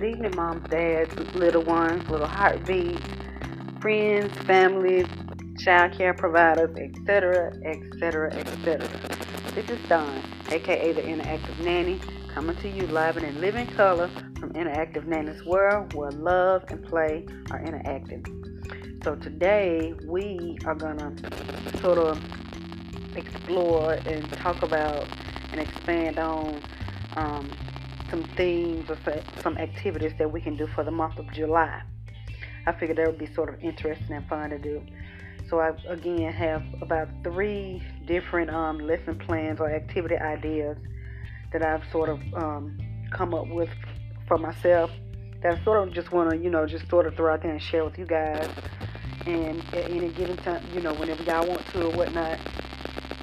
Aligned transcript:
good 0.00 0.12
evening, 0.12 0.34
moms, 0.34 0.66
dads, 0.70 1.14
little 1.34 1.62
ones, 1.62 2.08
little 2.08 2.26
heartbeats, 2.26 3.02
friends, 3.80 4.34
families, 4.46 5.06
child 5.58 5.92
care 5.92 6.14
providers, 6.14 6.74
etc., 6.78 7.52
etc., 7.66 8.32
etc. 8.32 8.88
This 9.54 9.68
is 9.68 9.78
Dawn, 9.90 10.22
aka 10.52 10.92
the 10.92 11.02
Interactive 11.02 11.62
Nanny, 11.62 12.00
coming 12.28 12.56
to 12.56 12.68
you 12.70 12.86
live 12.86 13.18
and 13.18 13.26
in 13.26 13.42
living 13.42 13.66
color 13.66 14.08
from 14.38 14.54
Interactive 14.54 15.06
Nanny's 15.06 15.44
world 15.44 15.92
where 15.92 16.10
love 16.12 16.64
and 16.68 16.82
play 16.82 17.26
are 17.50 17.60
interacting. 17.62 18.24
So 19.04 19.16
today 19.16 19.92
we 20.06 20.56
are 20.64 20.76
gonna 20.76 21.14
sort 21.82 21.98
of 21.98 22.18
explore 23.16 23.92
and 24.06 24.32
talk 24.32 24.62
about 24.62 25.06
and 25.52 25.60
expand 25.60 26.18
on 26.18 26.58
um, 27.16 27.50
some 28.10 28.24
themes 28.36 28.90
or 28.90 28.98
some 29.42 29.56
activities 29.58 30.12
that 30.18 30.30
we 30.30 30.40
can 30.40 30.56
do 30.56 30.66
for 30.66 30.84
the 30.84 30.90
month 30.90 31.18
of 31.18 31.30
July. 31.32 31.82
I 32.66 32.72
figured 32.72 32.98
that 32.98 33.06
would 33.06 33.18
be 33.18 33.32
sort 33.32 33.48
of 33.48 33.60
interesting 33.62 34.16
and 34.16 34.28
fun 34.28 34.50
to 34.50 34.58
do. 34.58 34.82
So 35.48 35.60
I 35.60 35.72
again 35.88 36.32
have 36.32 36.62
about 36.80 37.08
three 37.24 37.82
different 38.06 38.50
um, 38.50 38.78
lesson 38.78 39.18
plans 39.18 39.60
or 39.60 39.70
activity 39.70 40.16
ideas 40.16 40.76
that 41.52 41.64
I've 41.64 41.82
sort 41.90 42.08
of 42.08 42.20
um, 42.34 42.78
come 43.10 43.34
up 43.34 43.48
with 43.48 43.70
for 44.28 44.38
myself 44.38 44.90
that 45.42 45.58
I 45.58 45.64
sort 45.64 45.86
of 45.88 45.94
just 45.94 46.12
want 46.12 46.30
to, 46.30 46.36
you 46.36 46.50
know, 46.50 46.66
just 46.66 46.88
sort 46.88 47.06
of 47.06 47.16
throw 47.16 47.32
out 47.32 47.42
there 47.42 47.50
and 47.50 47.62
share 47.62 47.84
with 47.84 47.98
you 47.98 48.04
guys. 48.04 48.48
And 49.26 49.58
at 49.74 49.90
any 49.90 50.10
given 50.10 50.36
time, 50.36 50.62
you 50.74 50.80
know, 50.80 50.94
whenever 50.94 51.22
y'all 51.22 51.46
want 51.46 51.66
to 51.72 51.86
or 51.86 51.92
whatnot, 51.92 52.38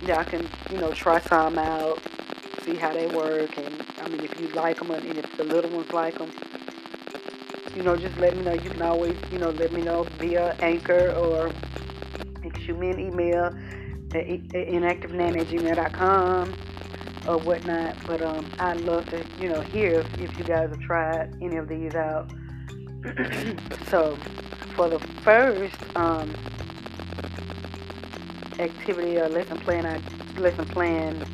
y'all 0.05 0.23
can, 0.23 0.47
you 0.71 0.77
know, 0.77 0.91
try 0.91 1.19
some 1.21 1.57
out, 1.57 1.99
see 2.63 2.75
how 2.75 2.93
they 2.93 3.07
work. 3.07 3.57
And 3.57 3.86
I 4.07 4.09
mean, 4.09 4.23
if 4.23 4.39
you 4.39 4.47
like 4.49 4.77
them 4.77 4.91
and 4.91 5.17
if 5.17 5.35
the 5.35 5.43
little 5.43 5.69
ones 5.69 5.91
like 5.91 6.17
them, 6.17 6.31
you 7.75 7.83
know, 7.83 7.97
just 7.97 8.17
let 8.19 8.37
me 8.37 8.41
know. 8.41 8.53
You 8.53 8.69
can 8.69 8.81
always, 8.81 9.17
you 9.33 9.37
know, 9.37 9.49
let 9.49 9.73
me 9.73 9.81
know 9.81 10.03
via 10.17 10.55
Anchor 10.61 11.11
or 11.11 11.51
shoot 12.61 12.79
me 12.79 12.89
an 12.89 13.01
email 13.01 13.47
at 13.47 14.25
interactivenanny@gmail.com 14.25 16.55
or 17.27 17.37
whatnot. 17.39 17.97
But 18.07 18.21
um, 18.21 18.49
I'd 18.59 18.79
love 18.79 19.09
to, 19.09 19.21
you 19.41 19.49
know, 19.49 19.59
hear 19.59 19.99
if, 19.99 20.21
if 20.21 20.37
you 20.37 20.45
guys 20.45 20.69
have 20.69 20.79
tried 20.79 21.35
any 21.41 21.57
of 21.57 21.67
these 21.67 21.93
out. 21.93 22.31
so, 23.89 24.15
for 24.73 24.87
the 24.87 24.99
first 25.25 25.75
um, 25.97 26.33
activity 28.57 29.17
or 29.17 29.27
lesson 29.27 29.57
plan, 29.57 29.85
I 29.85 29.99
lesson 30.39 30.63
plan 30.63 31.25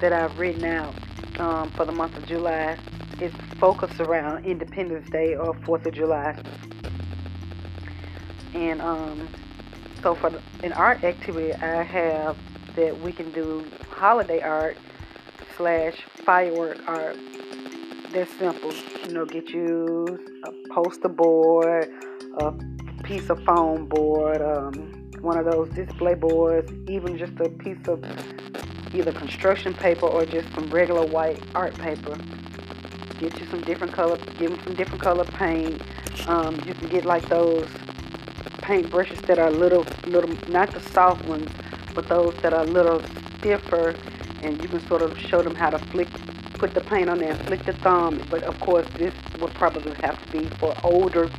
that 0.00 0.14
I've 0.14 0.38
written 0.38 0.64
out 0.64 0.94
um, 1.38 1.70
for 1.70 1.84
the 1.84 1.92
month 1.92 2.16
of 2.16 2.26
July 2.26 2.78
is 3.20 3.32
focused 3.58 4.00
around 4.00 4.44
Independence 4.44 5.08
Day 5.10 5.34
or 5.34 5.54
Fourth 5.54 5.86
of 5.86 5.94
July. 5.94 6.36
And 8.54 8.80
um, 8.80 9.28
so 10.02 10.14
for 10.14 10.32
an 10.62 10.72
art 10.72 11.02
activity, 11.04 11.52
I 11.54 11.82
have 11.82 12.36
that 12.76 13.00
we 13.00 13.12
can 13.12 13.30
do 13.32 13.64
holiday 13.90 14.40
art 14.40 14.76
slash 15.56 15.94
firework 16.24 16.78
art. 16.86 17.16
That's 18.12 18.32
simple. 18.36 18.72
You 19.04 19.12
know, 19.12 19.24
get 19.24 19.48
you 19.48 20.18
a 20.44 20.68
poster 20.68 21.08
board, 21.08 21.92
a 22.38 22.52
piece 23.02 23.28
of 23.30 23.42
foam 23.44 23.86
board, 23.86 24.40
um, 24.40 24.72
one 25.20 25.36
of 25.36 25.46
those 25.46 25.68
display 25.70 26.14
boards, 26.14 26.70
even 26.88 27.16
just 27.16 27.38
a 27.40 27.48
piece 27.48 27.88
of 27.88 28.04
either 28.94 29.12
construction 29.12 29.74
paper 29.74 30.06
or 30.06 30.24
just 30.24 30.52
some 30.54 30.68
regular 30.70 31.04
white 31.04 31.42
art 31.54 31.76
paper. 31.78 32.16
Get 33.18 33.38
you 33.38 33.46
some 33.46 33.60
different 33.62 33.92
color, 33.92 34.16
give 34.38 34.50
them 34.50 34.60
some 34.64 34.74
different 34.74 35.02
color 35.02 35.24
paint. 35.24 35.82
Um, 36.28 36.56
you 36.66 36.74
can 36.74 36.88
get 36.88 37.04
like 37.04 37.28
those 37.28 37.68
paint 38.64 38.90
brushes 38.90 39.20
that 39.22 39.38
are 39.38 39.50
little, 39.50 39.86
little, 40.06 40.34
not 40.48 40.72
the 40.72 40.80
soft 40.80 41.24
ones, 41.26 41.50
but 41.94 42.08
those 42.08 42.34
that 42.42 42.54
are 42.54 42.62
a 42.62 42.66
little 42.66 43.02
stiffer, 43.38 43.94
and 44.42 44.60
you 44.62 44.68
can 44.68 44.80
sort 44.88 45.02
of 45.02 45.18
show 45.18 45.42
them 45.42 45.54
how 45.54 45.70
to 45.70 45.78
flick, 45.78 46.08
put 46.54 46.72
the 46.72 46.80
paint 46.80 47.10
on 47.10 47.18
there 47.18 47.32
and 47.32 47.46
flick 47.46 47.62
the 47.64 47.74
thumb. 47.74 48.22
But 48.30 48.42
of 48.44 48.58
course, 48.60 48.86
this 48.96 49.14
would 49.38 49.52
probably 49.54 49.94
have 50.00 50.24
to 50.24 50.32
be 50.32 50.46
for 50.56 50.74
older 50.82 51.30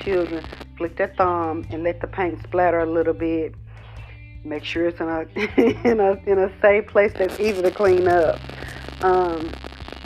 children. 0.00 0.44
Flick 0.76 0.96
the 0.96 1.08
thumb 1.08 1.66
and 1.70 1.82
let 1.82 2.00
the 2.00 2.06
paint 2.06 2.40
splatter 2.44 2.80
a 2.80 2.86
little 2.86 3.14
bit 3.14 3.54
Make 4.44 4.64
sure 4.64 4.88
it's 4.88 5.00
in 5.00 5.08
a 5.08 5.20
in 5.88 6.00
a 6.00 6.12
in 6.26 6.38
a 6.38 6.60
safe 6.60 6.86
place 6.86 7.12
that's 7.12 7.38
easy 7.38 7.62
to 7.62 7.70
clean 7.70 8.08
up. 8.08 8.40
Um, 9.02 9.50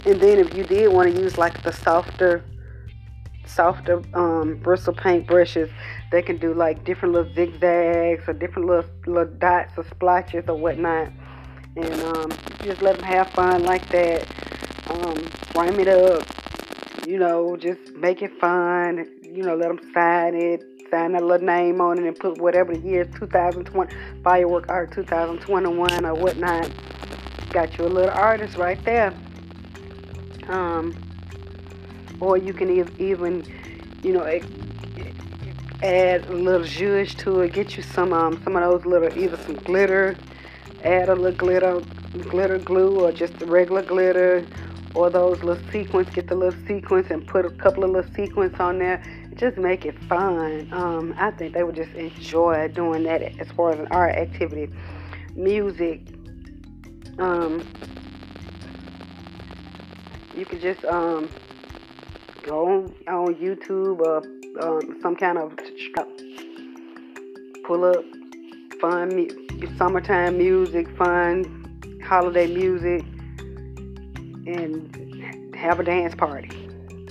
and 0.06 0.20
then 0.20 0.38
if 0.38 0.54
you 0.54 0.64
did 0.64 0.92
want 0.92 1.14
to 1.14 1.20
use 1.20 1.38
like 1.38 1.62
the 1.62 1.72
softer 1.72 2.44
softer 3.46 4.02
um, 4.14 4.56
bristle 4.56 4.94
paint 4.94 5.26
brushes, 5.26 5.70
they 6.10 6.22
can 6.22 6.36
do 6.36 6.52
like 6.54 6.84
different 6.84 7.14
little 7.14 7.32
zigzags 7.34 8.28
or 8.28 8.32
different 8.32 8.68
little 8.68 8.90
little 9.06 9.32
dots 9.34 9.72
or 9.76 9.84
splotches 9.84 10.44
or 10.48 10.56
whatnot. 10.56 11.10
And 11.76 12.00
um, 12.02 12.32
just 12.62 12.82
let 12.82 12.96
them 12.96 13.04
have 13.04 13.30
fun 13.30 13.64
like 13.64 13.88
that. 13.90 14.26
Um, 14.90 15.16
it 15.56 15.88
up, 15.88 16.26
you 17.06 17.18
know, 17.18 17.56
just 17.56 17.94
make 17.94 18.22
it 18.22 18.32
fun. 18.40 19.06
You 19.22 19.42
know, 19.42 19.56
let 19.56 19.68
them 19.68 19.80
sign 19.92 20.34
it, 20.34 20.62
sign 20.90 21.14
a 21.14 21.20
little 21.20 21.46
name 21.46 21.80
on 21.80 21.98
it 21.98 22.06
and 22.06 22.18
put 22.18 22.38
whatever 22.38 22.74
the 22.74 22.80
year 22.80 23.04
2020 23.04 23.94
firework 24.22 24.68
art 24.68 24.92
2021 24.92 26.04
or 26.04 26.14
whatnot. 26.14 26.70
Got 27.50 27.78
you 27.78 27.84
a 27.84 27.86
little 27.86 28.10
artist 28.10 28.56
right 28.56 28.82
there. 28.84 29.12
Um, 30.48 30.94
or 32.20 32.36
you 32.36 32.52
can 32.52 32.70
even, 32.98 33.44
you 34.02 34.12
know, 34.12 34.24
add 35.82 36.26
a 36.26 36.32
little 36.32 36.66
zhuzh 36.66 37.16
to 37.18 37.40
it. 37.40 37.52
Get 37.52 37.76
you 37.76 37.82
some 37.82 38.12
um, 38.12 38.40
some 38.42 38.56
of 38.56 38.62
those 38.62 38.86
little 38.86 39.16
either 39.18 39.36
some 39.38 39.56
glitter, 39.56 40.16
add 40.82 41.08
a 41.08 41.14
little 41.14 41.36
glitter 41.36 41.80
glitter 42.22 42.58
glue 42.58 43.00
or 43.00 43.12
just 43.12 43.34
regular 43.42 43.82
glitter 43.82 44.46
or 44.94 45.10
those 45.10 45.42
little 45.42 45.62
sequins. 45.70 46.08
Get 46.10 46.28
the 46.28 46.34
little 46.34 46.58
sequins 46.66 47.10
and 47.10 47.26
put 47.26 47.44
a 47.44 47.50
couple 47.50 47.84
of 47.84 47.90
little 47.90 48.12
sequins 48.14 48.58
on 48.60 48.78
there 48.78 49.02
just 49.36 49.56
make 49.58 49.84
it 49.84 49.98
fun. 50.04 50.68
Um, 50.72 51.14
I 51.18 51.30
think 51.30 51.54
they 51.54 51.62
would 51.62 51.76
just 51.76 51.92
enjoy 51.92 52.68
doing 52.68 53.02
that 53.04 53.22
as 53.40 53.48
far 53.52 53.72
as 53.72 53.78
an 53.78 53.88
art 53.90 54.14
activity. 54.14 54.72
Music. 55.34 56.00
Um, 57.18 57.62
you 60.34 60.46
could 60.46 60.60
just 60.60 60.84
um, 60.84 61.30
go 62.42 62.84
on, 63.06 63.34
YouTube 63.34 64.00
or 64.00 64.22
um, 64.60 64.98
some 65.00 65.16
kind 65.16 65.38
of 65.38 65.56
pull 67.64 67.84
up 67.84 68.04
fun 68.80 69.28
summertime 69.78 70.36
music, 70.36 70.88
fun 70.96 72.00
holiday 72.04 72.46
music, 72.46 73.02
and 74.46 75.54
have 75.54 75.80
a 75.80 75.84
dance 75.84 76.14
party 76.14 76.63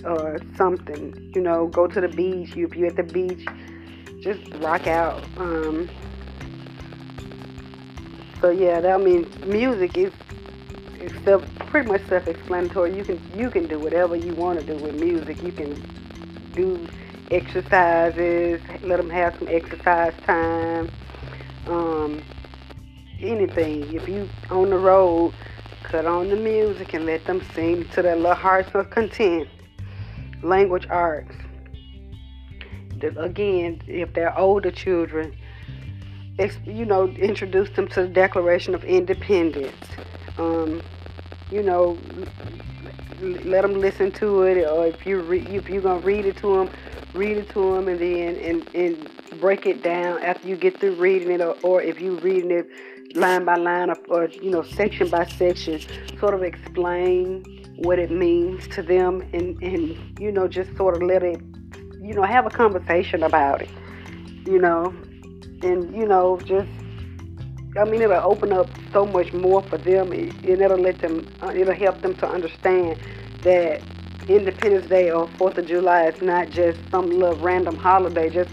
or 0.06 0.40
something. 0.56 1.31
You 1.36 1.41
know, 1.41 1.68
go 1.68 1.88
to 1.88 2.02
the 2.02 2.08
beach. 2.08 2.56
if 2.56 2.75
you're 2.75 2.88
at 2.88 2.96
the 2.96 3.03
beach, 3.03 3.46
just 4.22 4.41
rock 4.56 4.88
out. 4.88 5.24
Um, 5.38 5.90
so 8.42 8.50
yeah, 8.50 8.81
that 8.81 8.94
I 8.94 8.97
mean, 8.97 9.30
music 9.46 9.97
is 9.97 10.12
is 11.00 11.12
self, 11.24 11.44
pretty 11.59 11.90
much 11.90 12.02
self-explanatory. 12.08 12.96
You 12.96 13.03
can 13.03 13.22
you 13.36 13.50
can 13.50 13.68
do 13.68 13.80
whatever 13.80 14.16
you 14.16 14.34
want 14.34 14.59
to 14.59 14.66
do 14.66 14.75
with 14.84 14.96
music. 14.96 15.42
You 15.44 15.52
can 15.52 15.74
do 16.53 16.88
exercises. 17.31 18.62
Let 18.81 18.97
them 18.97 19.09
have 19.09 19.38
some 19.38 19.47
exercise 19.50 20.13
time. 20.25 20.90
Um, 21.68 22.22
anything. 23.19 23.94
If 23.94 24.07
you 24.07 24.30
on 24.50 24.69
the 24.69 24.78
road, 24.78 25.33
cut 25.83 26.06
on 26.06 26.30
the 26.30 26.36
music 26.36 26.94
and 26.94 27.06
let 27.06 27.25
them 27.25 27.42
sing 27.54 27.88
to 27.89 28.01
their 28.01 28.16
little 28.16 28.36
hearts 28.36 28.69
of 28.74 28.89
content 28.89 29.48
language 30.44 30.88
arts. 30.90 31.36
Again, 33.18 33.81
if 33.88 34.13
they're 34.13 34.38
older 34.38 34.72
children, 34.72 35.36
you 36.66 36.86
know, 36.86 37.07
introduce 37.07 37.69
them 37.75 37.88
to 37.90 38.04
the 38.04 38.07
Declaration 38.07 38.74
of 38.74 38.84
Independence. 38.84 39.88
Um, 40.38 40.81
you 41.51 41.62
know, 41.62 41.98
let 43.22 43.62
them 43.62 43.80
listen 43.80 44.12
to 44.13 44.44
it, 44.44 44.66
or 44.66 44.88
if 44.88 45.06
you 45.06 45.22
re- 45.22 45.45
if 45.48 45.69
you're 45.69 45.81
gonna 45.81 46.00
read 46.00 46.25
it 46.25 46.38
to 46.38 46.56
them, 46.56 46.69
read 47.13 47.38
it 47.38 47.50
to 47.50 47.75
them, 47.75 47.88
and 47.88 48.00
then 48.00 48.36
and, 48.38 48.68
and 48.74 49.10
break 49.40 49.66
it 49.66 49.84
down 49.84 50.22
after 50.24 50.48
you 50.48 50.56
get 50.56 50.80
through 50.80 50.95
reading 50.95 51.30
it, 51.31 51.42
or, 51.42 51.56
or 51.63 51.81
if 51.81 52.00
you're 52.00 52.16
reading 52.16 52.51
it 52.51 52.69
line 53.15 53.45
by 53.45 53.56
line, 53.56 53.89
or, 53.89 53.98
or 54.10 54.30
you 54.30 54.50
know, 54.50 54.63
section 54.63 55.10
by 55.10 55.25
section, 55.25 55.80
sort 56.19 56.33
of 56.33 56.44
explain 56.44 57.44
what 57.77 58.00
it 58.00 58.12
means 58.12 58.68
to 58.69 58.81
them 58.81 59.21
and, 59.33 59.62
and 59.62 60.19
you 60.19 60.31
know, 60.31 60.48
just 60.48 60.75
sort 60.77 60.95
of 60.95 61.04
let 61.04 61.24
it, 61.24 61.42
you 62.01 62.13
know, 62.13 62.24
have 62.24 62.45
a 62.45 62.50
conversation 62.50 63.24
about 63.24 63.62
it, 63.62 63.69
you 64.45 64.60
know, 64.60 64.94
and, 65.62 65.95
you 65.95 66.06
know, 66.06 66.39
just, 66.45 66.69
I 67.77 67.86
mean, 67.86 68.01
it'll 68.01 68.24
open 68.24 68.54
up 68.54 68.69
so 68.92 69.06
much 69.06 69.33
more 69.33 69.63
for 69.63 69.77
them 69.77 70.12
and 70.12 70.45
it'll 70.45 70.77
let 70.77 71.00
them, 71.00 71.27
uh, 71.42 71.51
it'll 71.56 71.74
help 71.74 72.01
them 72.01 72.13
to 72.16 72.27
understand 72.27 73.00
that 73.42 73.81
Independence 74.27 74.88
Day 74.88 75.12
or 75.12 75.27
Fourth 75.38 75.57
of 75.57 75.66
July 75.66 76.06
is 76.06 76.21
not 76.21 76.50
just 76.50 76.80
some 76.92 77.09
little 77.09 77.36
random 77.38 77.75
holiday, 77.75 78.30
just 78.30 78.51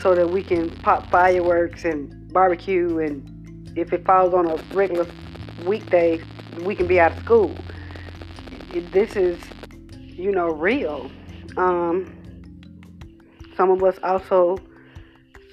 so 0.00 0.14
that 0.14 0.30
we 0.30 0.42
can 0.42 0.70
pop 0.70 1.10
fireworks 1.10 1.84
and 1.84 2.32
barbecue, 2.32 2.98
and 2.98 3.28
if 3.76 3.92
it 3.92 4.04
falls 4.04 4.34
on 4.34 4.46
a 4.46 4.56
regular 4.74 5.06
weekday, 5.64 6.20
we 6.60 6.74
can 6.74 6.86
be 6.86 7.00
out 7.00 7.12
of 7.12 7.18
school. 7.24 7.54
This 8.90 9.16
is, 9.16 9.38
you 10.06 10.32
know, 10.32 10.48
real. 10.48 11.10
Um, 11.56 12.12
some 13.56 13.70
of 13.70 13.82
us 13.82 13.98
also 14.02 14.58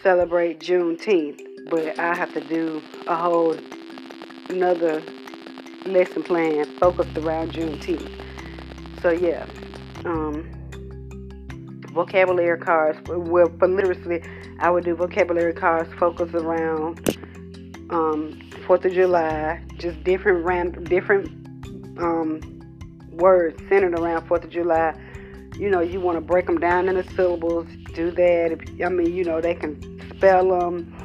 celebrate 0.01 0.59
Juneteenth, 0.59 1.69
but 1.69 1.99
I 1.99 2.15
have 2.15 2.33
to 2.33 2.41
do 2.41 2.81
a 3.07 3.15
whole 3.15 3.55
another 4.49 5.03
lesson 5.85 6.23
plan 6.23 6.65
focused 6.77 7.17
around 7.17 7.53
Juneteenth. 7.53 8.23
So 9.01 9.11
yeah, 9.11 9.45
um, 10.05 10.49
vocabulary 11.93 12.57
cards. 12.59 12.99
Well, 13.07 13.51
for 13.59 13.67
literacy, 13.67 14.23
I 14.59 14.69
would 14.69 14.85
do 14.85 14.95
vocabulary 14.95 15.53
cards 15.53 15.93
focused 15.93 16.33
around 16.33 17.17
um, 17.89 18.39
Fourth 18.65 18.85
of 18.85 18.93
July, 18.93 19.61
just 19.77 20.03
different 20.03 20.45
random, 20.45 20.83
different 20.83 21.27
um, 21.99 22.41
words 23.11 23.59
centered 23.67 23.99
around 23.99 24.27
Fourth 24.27 24.43
of 24.43 24.49
July. 24.49 24.93
You 25.57 25.69
know, 25.69 25.81
you 25.81 25.99
want 25.99 26.17
to 26.17 26.21
break 26.21 26.45
them 26.45 26.59
down 26.59 26.87
into 26.87 27.03
syllables. 27.15 27.67
Do 27.93 28.11
that. 28.11 28.51
If, 28.51 28.85
I 28.85 28.89
mean, 28.89 29.13
you 29.13 29.23
know, 29.23 29.41
they 29.41 29.55
can 29.55 30.01
spell 30.15 30.59
them. 30.59 30.95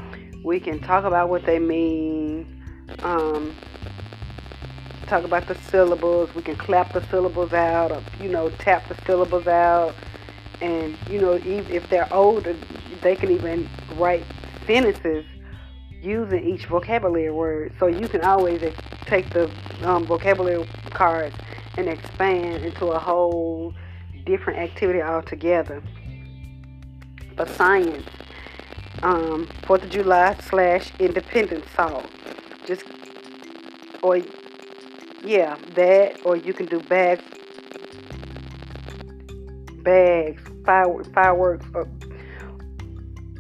We 0.44 0.60
can 0.60 0.78
talk 0.80 1.04
about 1.04 1.28
what 1.28 1.46
they 1.46 1.58
mean. 1.58 2.62
Um, 3.02 3.54
talk 5.06 5.24
about 5.24 5.48
the 5.48 5.54
syllables. 5.54 6.34
We 6.34 6.42
can 6.42 6.56
clap 6.56 6.92
the 6.92 7.02
syllables 7.08 7.52
out, 7.52 7.92
or 7.92 8.02
you 8.20 8.28
know, 8.28 8.50
tap 8.50 8.86
the 8.88 8.96
syllables 9.06 9.46
out. 9.46 9.94
And 10.60 10.96
you 11.08 11.20
know, 11.20 11.40
if 11.42 11.88
they're 11.88 12.12
older, 12.12 12.54
they 13.02 13.16
can 13.16 13.30
even 13.30 13.68
write 13.96 14.22
sentences 14.66 15.24
using 16.04 16.44
each 16.44 16.66
vocabulary 16.66 17.30
word. 17.30 17.72
So 17.78 17.86
you 17.86 18.08
can 18.08 18.22
always 18.22 18.60
take 19.06 19.30
the 19.30 19.50
um, 19.82 20.04
vocabulary 20.04 20.66
cards 20.90 21.34
and 21.76 21.88
expand 21.88 22.64
into 22.64 22.86
a 22.86 22.98
whole 22.98 23.74
different 24.24 24.58
activity 24.58 25.02
altogether. 25.02 25.82
For 27.36 27.46
science, 27.46 28.06
um, 29.02 29.46
Fourth 29.66 29.82
of 29.82 29.90
July 29.90 30.36
slash 30.48 30.92
Independence 31.00 31.66
Salt. 31.74 32.06
Just 32.66 32.84
or 34.02 34.20
yeah, 35.24 35.56
that 35.74 36.20
or 36.24 36.36
you 36.36 36.52
can 36.52 36.66
do 36.66 36.80
bags, 36.80 37.24
bags, 39.82 40.42
fireworks, 40.64 41.08
fireworks, 41.08 41.66
or 41.74 41.88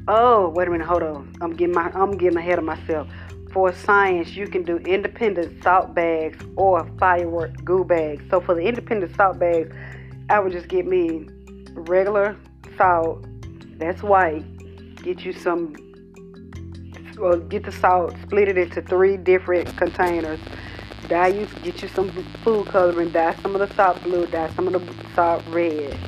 Oh, 0.06 0.50
wait 0.50 0.68
a 0.68 0.70
minute, 0.70 0.86
hold 0.86 1.02
on. 1.02 1.32
I'm 1.40 1.56
getting 1.56 1.74
my 1.74 1.90
I'm 1.94 2.18
getting 2.18 2.36
ahead 2.36 2.58
of 2.58 2.64
myself. 2.64 3.08
For 3.52 3.72
science, 3.72 4.36
you 4.36 4.46
can 4.46 4.62
do 4.62 4.76
independent 4.78 5.62
salt 5.62 5.94
bags 5.94 6.44
or 6.56 6.86
firework 6.98 7.64
goo 7.64 7.84
bags. 7.84 8.22
So 8.28 8.38
for 8.40 8.54
the 8.54 8.60
independent 8.60 9.16
salt 9.16 9.38
bags, 9.38 9.74
I 10.28 10.40
would 10.40 10.52
just 10.52 10.68
get 10.68 10.86
me 10.86 11.26
regular 11.72 12.36
salt. 12.76 13.24
That's 13.78 14.02
white. 14.02 14.44
Get 14.96 15.24
you 15.24 15.32
some 15.32 15.74
well, 17.16 17.38
get 17.38 17.64
the 17.64 17.72
salt, 17.72 18.14
split 18.22 18.48
it 18.48 18.58
into 18.58 18.82
three 18.82 19.16
different 19.16 19.74
containers. 19.78 20.40
Dye 21.08 21.28
you 21.28 21.46
get 21.62 21.80
you 21.80 21.88
some 21.88 22.10
food 22.42 22.66
coloring, 22.66 23.08
dye 23.10 23.36
some 23.36 23.56
of 23.56 23.66
the 23.66 23.74
salt 23.74 24.02
blue, 24.02 24.26
dye 24.26 24.52
some 24.54 24.66
of 24.66 24.74
the 24.74 25.14
salt 25.14 25.42
red. 25.48 25.98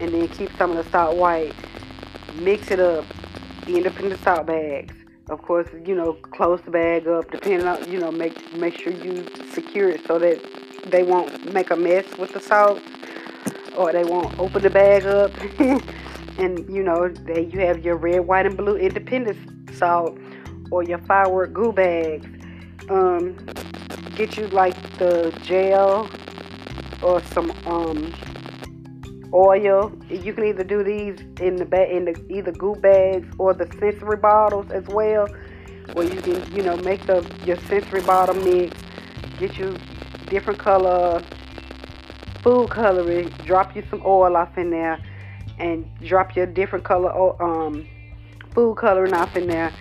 And 0.00 0.14
then 0.14 0.28
keep 0.28 0.50
some 0.56 0.70
of 0.70 0.82
the 0.82 0.90
salt 0.90 1.18
white 1.18 1.54
mix 2.36 2.70
it 2.70 2.80
up, 2.80 3.04
The 3.66 3.76
independent 3.76 4.22
salt 4.22 4.46
bags. 4.46 4.94
Of 5.28 5.42
course, 5.42 5.68
you 5.86 5.94
know, 5.94 6.14
close 6.14 6.60
the 6.62 6.70
bag 6.70 7.06
up, 7.06 7.30
depending 7.30 7.66
on, 7.66 7.90
you 7.90 8.00
know, 8.00 8.10
make 8.10 8.34
make 8.56 8.80
sure 8.80 8.92
you 8.92 9.24
secure 9.52 9.88
it 9.88 10.04
so 10.06 10.18
that 10.18 10.40
they 10.86 11.04
won't 11.04 11.52
make 11.52 11.70
a 11.70 11.76
mess 11.76 12.04
with 12.18 12.32
the 12.32 12.40
salt 12.40 12.80
or 13.76 13.92
they 13.92 14.04
won't 14.04 14.36
open 14.38 14.62
the 14.62 14.70
bag 14.70 15.06
up. 15.06 15.32
and, 16.38 16.68
you 16.74 16.82
know, 16.82 17.08
they, 17.08 17.44
you 17.44 17.60
have 17.60 17.84
your 17.84 17.96
red, 17.96 18.20
white, 18.20 18.46
and 18.46 18.56
blue 18.56 18.76
independent 18.76 19.38
salt 19.76 20.18
or 20.70 20.82
your 20.82 20.98
firework 20.98 21.52
goo 21.52 21.72
bags. 21.72 22.26
Um, 22.88 23.36
get 24.16 24.36
you 24.36 24.48
like 24.48 24.74
the 24.98 25.30
gel 25.42 26.10
or 27.02 27.22
some 27.22 27.52
um, 27.66 28.12
oil. 29.32 29.92
You 30.08 30.32
can 30.32 30.44
either 30.44 30.64
do 30.64 30.82
these 30.82 31.18
in 31.40 31.56
the 31.56 31.64
ba- 31.64 31.94
in 31.94 32.04
the 32.06 32.24
either 32.28 32.52
goo 32.52 32.74
bags 32.76 33.28
or 33.38 33.54
the 33.54 33.66
sensory 33.78 34.16
bottles 34.16 34.70
as 34.70 34.86
well, 34.86 35.28
or 35.94 36.04
you 36.04 36.20
can 36.20 36.54
you 36.54 36.62
know 36.62 36.76
make 36.78 37.06
the 37.06 37.24
your 37.44 37.56
sensory 37.68 38.00
bottle 38.02 38.34
mix. 38.34 38.76
Get 39.38 39.58
you 39.58 39.76
different 40.26 40.58
color 40.58 41.22
food 42.42 42.70
coloring. 42.70 43.28
Drop 43.44 43.74
you 43.76 43.84
some 43.90 44.02
oil 44.04 44.36
off 44.36 44.56
in 44.58 44.70
there, 44.70 44.98
and 45.58 45.88
drop 46.00 46.36
your 46.36 46.46
different 46.46 46.84
color 46.84 47.10
um 47.42 47.86
food 48.54 48.76
coloring 48.76 49.14
off 49.14 49.36
in 49.36 49.46
there 49.46 49.72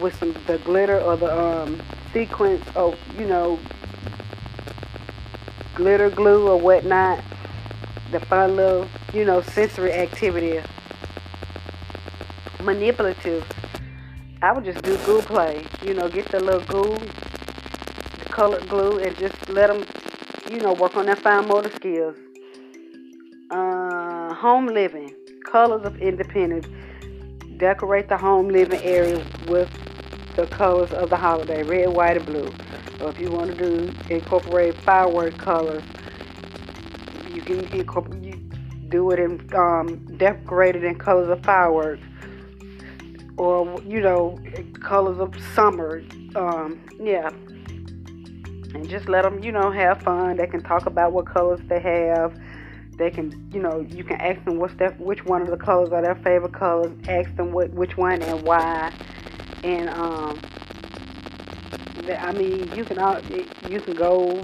with 0.00 0.14
some 0.18 0.34
the 0.46 0.58
glitter 0.58 1.00
or 1.00 1.16
the 1.16 1.38
um 1.38 1.80
sequence 2.12 2.64
of 2.74 2.98
you 3.18 3.26
know 3.26 3.58
glitter 5.74 6.10
glue 6.10 6.48
or 6.48 6.58
whatnot 6.58 7.22
the 8.10 8.20
fun 8.20 8.56
little, 8.56 8.88
you 9.12 9.24
know, 9.24 9.42
sensory 9.42 9.92
activity. 9.92 10.60
Manipulative. 12.62 13.46
I 14.40 14.52
would 14.52 14.64
just 14.64 14.82
do 14.82 14.96
glue 14.98 15.22
play. 15.22 15.64
You 15.82 15.94
know, 15.94 16.08
get 16.08 16.28
the 16.30 16.40
little 16.40 16.60
glue, 16.60 16.96
the 16.96 18.24
colored 18.30 18.68
glue, 18.68 18.98
and 18.98 19.16
just 19.16 19.48
let 19.48 19.68
them, 19.68 19.84
you 20.50 20.60
know, 20.60 20.72
work 20.74 20.96
on 20.96 21.06
their 21.06 21.16
fine 21.16 21.48
motor 21.48 21.70
skills. 21.70 22.16
Uh, 23.50 24.34
home 24.34 24.66
living. 24.66 25.14
Colors 25.44 25.84
of 25.84 26.00
independence. 26.00 26.66
Decorate 27.56 28.08
the 28.08 28.16
home 28.16 28.48
living 28.48 28.80
area 28.82 29.24
with 29.48 29.68
the 30.36 30.46
colors 30.46 30.92
of 30.92 31.10
the 31.10 31.16
holiday 31.16 31.62
red, 31.62 31.88
white, 31.88 32.16
and 32.16 32.26
blue. 32.26 32.48
Or 33.00 33.10
if 33.10 33.18
you 33.20 33.30
want 33.30 33.56
to 33.56 33.56
do 33.56 33.92
incorporate 34.08 34.74
firework 34.76 35.36
colors, 35.36 35.82
you 37.48 37.66
you 37.72 38.34
do 38.88 39.10
it 39.10 39.18
in 39.18 39.48
um, 39.54 39.96
decorated 40.16 40.84
in 40.84 40.96
colors 40.96 41.28
of 41.28 41.42
fireworks, 41.44 42.02
or 43.36 43.80
you 43.82 44.00
know, 44.00 44.38
colors 44.80 45.18
of 45.18 45.34
summer. 45.54 46.02
Um, 46.34 46.80
yeah, 47.00 47.30
and 48.74 48.88
just 48.88 49.08
let 49.08 49.22
them, 49.22 49.42
you 49.42 49.52
know, 49.52 49.70
have 49.70 50.02
fun. 50.02 50.36
They 50.36 50.46
can 50.46 50.62
talk 50.62 50.86
about 50.86 51.12
what 51.12 51.26
colors 51.26 51.60
they 51.68 51.80
have. 51.80 52.38
They 52.96 53.10
can, 53.10 53.48
you 53.52 53.62
know, 53.62 53.80
you 53.80 54.04
can 54.04 54.20
ask 54.20 54.44
them 54.44 54.58
what's 54.58 54.74
their, 54.74 54.90
which 54.92 55.24
one 55.24 55.40
of 55.40 55.48
the 55.48 55.56
colors 55.56 55.90
are 55.90 56.02
their 56.02 56.16
favorite 56.16 56.52
colors. 56.52 56.92
Ask 57.08 57.34
them 57.36 57.52
what, 57.52 57.70
which 57.70 57.96
one 57.96 58.22
and 58.22 58.42
why. 58.42 58.92
And 59.62 59.88
um, 59.90 60.40
I 62.08 62.32
mean, 62.32 62.70
you 62.76 62.84
can 62.84 62.98
all, 62.98 63.20
you 63.68 63.80
can 63.80 63.94
go 63.94 64.42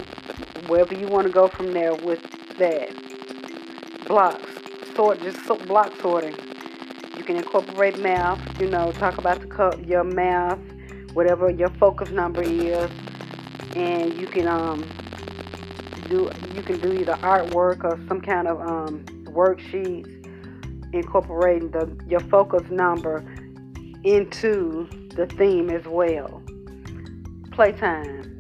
wherever 0.68 0.94
you 0.94 1.06
want 1.08 1.26
to 1.26 1.32
go 1.32 1.49
from 1.49 1.73
there 1.73 1.94
with 1.94 2.25
that 2.58 2.90
blocks 4.06 4.52
sort 4.94 5.20
just 5.23 5.44
so, 5.44 5.56
block 5.56 5.92
sorting. 6.00 6.37
You 7.16 7.25
can 7.25 7.37
incorporate 7.37 7.99
math. 7.99 8.61
You 8.61 8.68
know, 8.68 8.92
talk 8.92 9.18
about 9.18 9.40
the 9.40 9.46
co- 9.46 9.78
your 9.87 10.04
math, 10.04 10.58
whatever 11.14 11.50
your 11.50 11.70
focus 11.70 12.11
number 12.11 12.42
is, 12.42 12.90
and 13.75 14.14
you 14.18 14.26
can 14.26 14.46
um 14.46 14.84
do 16.08 16.30
you 16.54 16.62
can 16.62 16.78
do 16.80 16.92
either 16.92 17.14
artwork 17.14 17.84
or 17.84 17.99
some 18.08 18.20
kind 18.20 18.46
of 18.46 18.61
um 18.61 19.04
worksheets 19.25 20.11
incorporating 20.92 21.70
the 21.70 21.90
your 22.06 22.20
focus 22.20 22.62
number 22.70 23.25
into 24.04 24.87
the 25.16 25.26
theme 25.26 25.70
as 25.70 25.84
well. 25.87 26.42
Playtime, 27.52 28.38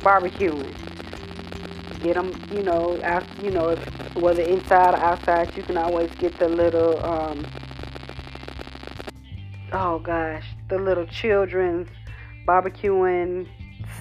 barbecuing 0.00 0.93
get 2.04 2.14
them, 2.16 2.30
you 2.52 2.62
know, 2.62 2.94
you 3.42 3.50
know, 3.50 3.70
if, 3.70 4.14
whether 4.16 4.42
inside 4.42 4.94
or 4.94 4.98
outside, 4.98 5.56
you 5.56 5.62
can 5.62 5.78
always 5.78 6.10
get 6.16 6.38
the 6.38 6.48
little, 6.48 7.02
um, 7.02 7.46
oh 9.72 9.98
gosh, 9.98 10.44
the 10.68 10.78
little 10.78 11.06
children's 11.06 11.88
barbecuing 12.46 13.48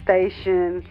station, 0.01 0.85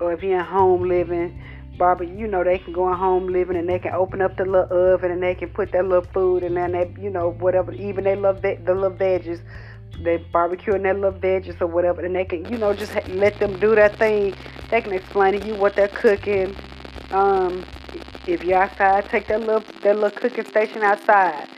or 0.00 0.12
if 0.12 0.24
you're 0.24 0.40
in 0.40 0.44
home 0.44 0.88
living, 0.88 1.40
barbecue, 1.78 2.16
you 2.16 2.26
know, 2.26 2.42
they 2.42 2.58
can 2.58 2.72
go 2.72 2.90
in 2.90 2.98
home 2.98 3.28
living 3.28 3.56
and 3.56 3.68
they 3.68 3.78
can 3.78 3.94
open 3.94 4.20
up 4.20 4.36
the 4.36 4.44
little 4.44 4.92
oven 4.94 5.12
and 5.12 5.22
they 5.22 5.36
can 5.36 5.48
put 5.50 5.70
their 5.70 5.84
little 5.84 6.10
food 6.12 6.42
and 6.42 6.56
then 6.56 6.72
they, 6.72 6.92
you 7.00 7.10
know, 7.10 7.30
whatever, 7.30 7.72
even 7.74 8.02
they 8.02 8.16
love 8.16 8.42
the, 8.42 8.58
the 8.64 8.74
little 8.74 8.96
veggies 8.96 9.40
they 10.02 10.18
barbecuing 10.18 10.82
their 10.82 10.94
little 10.94 11.18
veggies 11.18 11.60
or 11.60 11.66
whatever, 11.66 12.04
and 12.04 12.14
they 12.14 12.24
can, 12.24 12.44
you 12.52 12.58
know, 12.58 12.74
just 12.74 12.92
let 13.08 13.38
them 13.38 13.58
do 13.58 13.74
their 13.74 13.88
thing. 13.88 14.34
They 14.70 14.80
can 14.80 14.92
explain 14.92 15.40
to 15.40 15.46
you 15.46 15.54
what 15.54 15.76
they're 15.76 15.88
cooking. 15.88 16.54
Um, 17.10 17.64
if 18.26 18.42
you're 18.42 18.62
outside, 18.62 19.08
take 19.08 19.28
that 19.28 19.40
little 19.40 19.62
that 19.82 19.94
little 19.94 20.10
cooking 20.10 20.44
station 20.44 20.82
outside. 20.82 21.48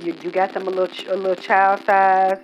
You 0.00 0.14
you 0.22 0.30
got 0.30 0.52
them 0.52 0.66
a 0.66 0.70
little 0.70 1.12
a 1.12 1.16
little 1.16 1.34
child 1.34 1.84
size 1.84 2.38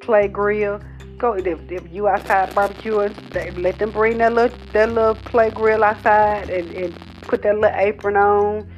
play 0.00 0.28
grill. 0.28 0.80
Go 1.18 1.34
if, 1.34 1.46
if 1.70 1.92
you 1.92 2.08
outside 2.08 2.50
barbecuing, 2.50 3.14
they, 3.30 3.50
let 3.52 3.78
them 3.78 3.90
bring 3.90 4.18
that 4.18 4.32
little 4.32 4.56
that 4.72 4.90
little 4.90 5.14
play 5.14 5.50
grill 5.50 5.82
outside 5.82 6.48
and, 6.50 6.70
and 6.72 6.94
put 7.22 7.42
that 7.42 7.54
little 7.58 7.76
apron 7.76 8.16
on 8.16 8.70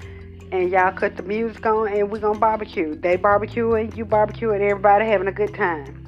and 0.51 0.71
y'all 0.71 0.93
cut 0.93 1.17
the 1.17 1.23
music 1.23 1.65
on 1.67 1.89
and 1.89 2.11
we're 2.11 2.21
gonna 2.21 2.39
barbecue. 2.39 2.95
They 2.95 3.19
barbecuing, 3.19 3.97
you 3.97 4.07
barbecuing, 4.07 4.61
everybody 4.61 5.05
having 5.07 5.29
a 5.29 5.33
good 5.33 5.55
time. 5.55 6.05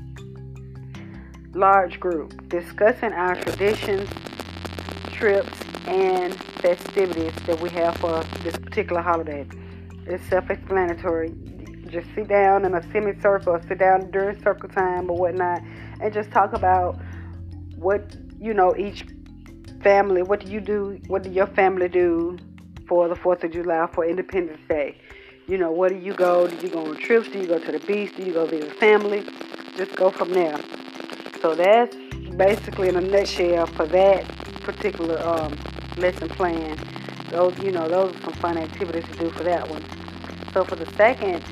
Large 1.52 2.00
group 2.00 2.48
discussing 2.48 3.12
our 3.12 3.34
traditions, 3.34 4.08
trips, 5.20 5.52
and 5.86 6.34
festivities 6.62 7.34
that 7.46 7.60
we 7.60 7.68
have 7.68 7.94
for 7.98 8.24
this 8.42 8.56
particular 8.56 9.02
holiday. 9.02 9.46
It's 10.06 10.26
self-explanatory. 10.28 11.34
Just 11.88 12.06
sit 12.14 12.28
down 12.28 12.64
in 12.64 12.74
a 12.74 12.82
semicircle, 12.90 13.52
or 13.52 13.62
sit 13.68 13.78
down 13.78 14.10
during 14.10 14.42
circle 14.42 14.70
time 14.70 15.10
or 15.10 15.18
whatnot, 15.18 15.62
and 16.00 16.12
just 16.12 16.30
talk 16.30 16.54
about 16.54 16.98
what 17.76 18.16
you 18.38 18.54
know 18.54 18.74
each 18.76 19.04
family. 19.82 20.22
What 20.22 20.40
do 20.40 20.50
you 20.50 20.60
do? 20.60 20.98
What 21.08 21.22
do 21.22 21.30
your 21.30 21.48
family 21.48 21.88
do 21.88 22.38
for 22.90 23.06
the 23.06 23.14
4th 23.14 23.44
of 23.44 23.52
July 23.52 23.88
for 23.94 24.04
Independence 24.04 24.60
Day. 24.68 24.96
You 25.46 25.58
know, 25.58 25.70
where 25.70 25.90
do 25.90 25.96
you 25.96 26.12
go? 26.12 26.48
Do 26.48 26.56
you 26.56 26.68
go 26.68 26.86
on 26.86 26.96
trips? 26.96 27.28
Do 27.28 27.38
you 27.38 27.46
go 27.46 27.58
to 27.58 27.72
the 27.72 27.78
beach? 27.78 28.16
Do 28.16 28.24
you 28.24 28.32
go 28.32 28.46
visit 28.46 28.72
family? 28.80 29.24
Just 29.76 29.94
go 29.94 30.10
from 30.10 30.30
there. 30.30 30.58
So 31.40 31.54
that's 31.54 31.94
basically 32.36 32.88
in 32.88 32.96
a 32.96 33.00
nutshell 33.00 33.66
for 33.66 33.86
that 33.86 34.39
particular 34.72 35.20
um, 35.26 35.56
lesson 35.96 36.28
plan. 36.28 36.78
Those, 37.30 37.58
you 37.58 37.70
know, 37.70 37.88
those 37.88 38.14
are 38.14 38.20
some 38.20 38.32
fun 38.34 38.58
activities 38.58 39.04
to 39.12 39.18
do 39.18 39.30
for 39.30 39.42
that 39.44 39.68
one. 39.68 39.84
So 40.52 40.64
for 40.64 40.76
the 40.76 40.90
second 40.94 41.42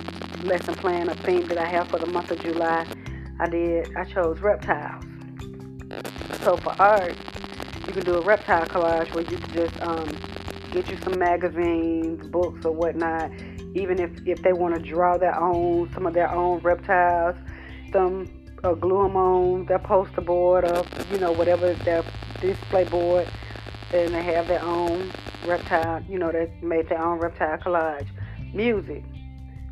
lesson 0.45 0.75
plan, 0.75 1.09
a 1.09 1.15
theme 1.15 1.47
that 1.49 1.59
I 1.59 1.67
have 1.67 1.89
for 1.89 1.99
the 1.99 2.07
month 2.07 2.31
of 2.31 2.41
July, 2.41 2.87
I 3.41 3.49
did, 3.49 3.95
I 3.97 4.05
chose 4.05 4.41
reptiles. 4.41 5.05
So 6.43 6.57
for 6.57 6.75
art, 6.81 7.17
you 7.87 7.93
can 7.93 8.05
do 8.05 8.17
a 8.17 8.21
reptile 8.21 8.67
collage 8.67 9.13
where 9.15 9.25
you 9.25 9.37
can 9.37 9.53
just 9.53 9.81
um, 9.83 10.09
get 10.71 10.89
you 10.89 10.97
some 10.99 11.19
magazines, 11.19 12.27
books, 12.29 12.65
or 12.65 12.73
whatnot. 12.73 13.31
Even 13.75 14.01
if, 14.01 14.11
if 14.27 14.43
they 14.43 14.53
want 14.53 14.75
to 14.75 14.81
draw 14.81 15.17
their 15.17 15.39
own, 15.39 15.93
some 15.93 16.07
of 16.07 16.15
their 16.15 16.33
own 16.33 16.59
reptiles, 16.61 17.37
some 17.93 18.29
or 18.65 18.75
glue 18.75 19.05
them 19.05 19.17
on 19.17 19.65
their 19.67 19.79
poster 19.79 20.21
board 20.21 20.65
or 20.65 20.85
you 21.13 21.19
know 21.19 21.31
whatever 21.33 21.75
their 21.75 22.03
display 22.41 22.85
board, 22.85 23.29
and 23.93 24.15
they 24.15 24.23
have 24.23 24.49
their 24.49 24.63
own 24.63 25.11
reptile. 25.47 26.03
You 26.09 26.19
know 26.19 26.33
they 26.33 26.51
made 26.63 26.89
their 26.89 27.03
own 27.03 27.19
reptile 27.19 27.59
collage. 27.59 28.09
Music, 28.53 29.05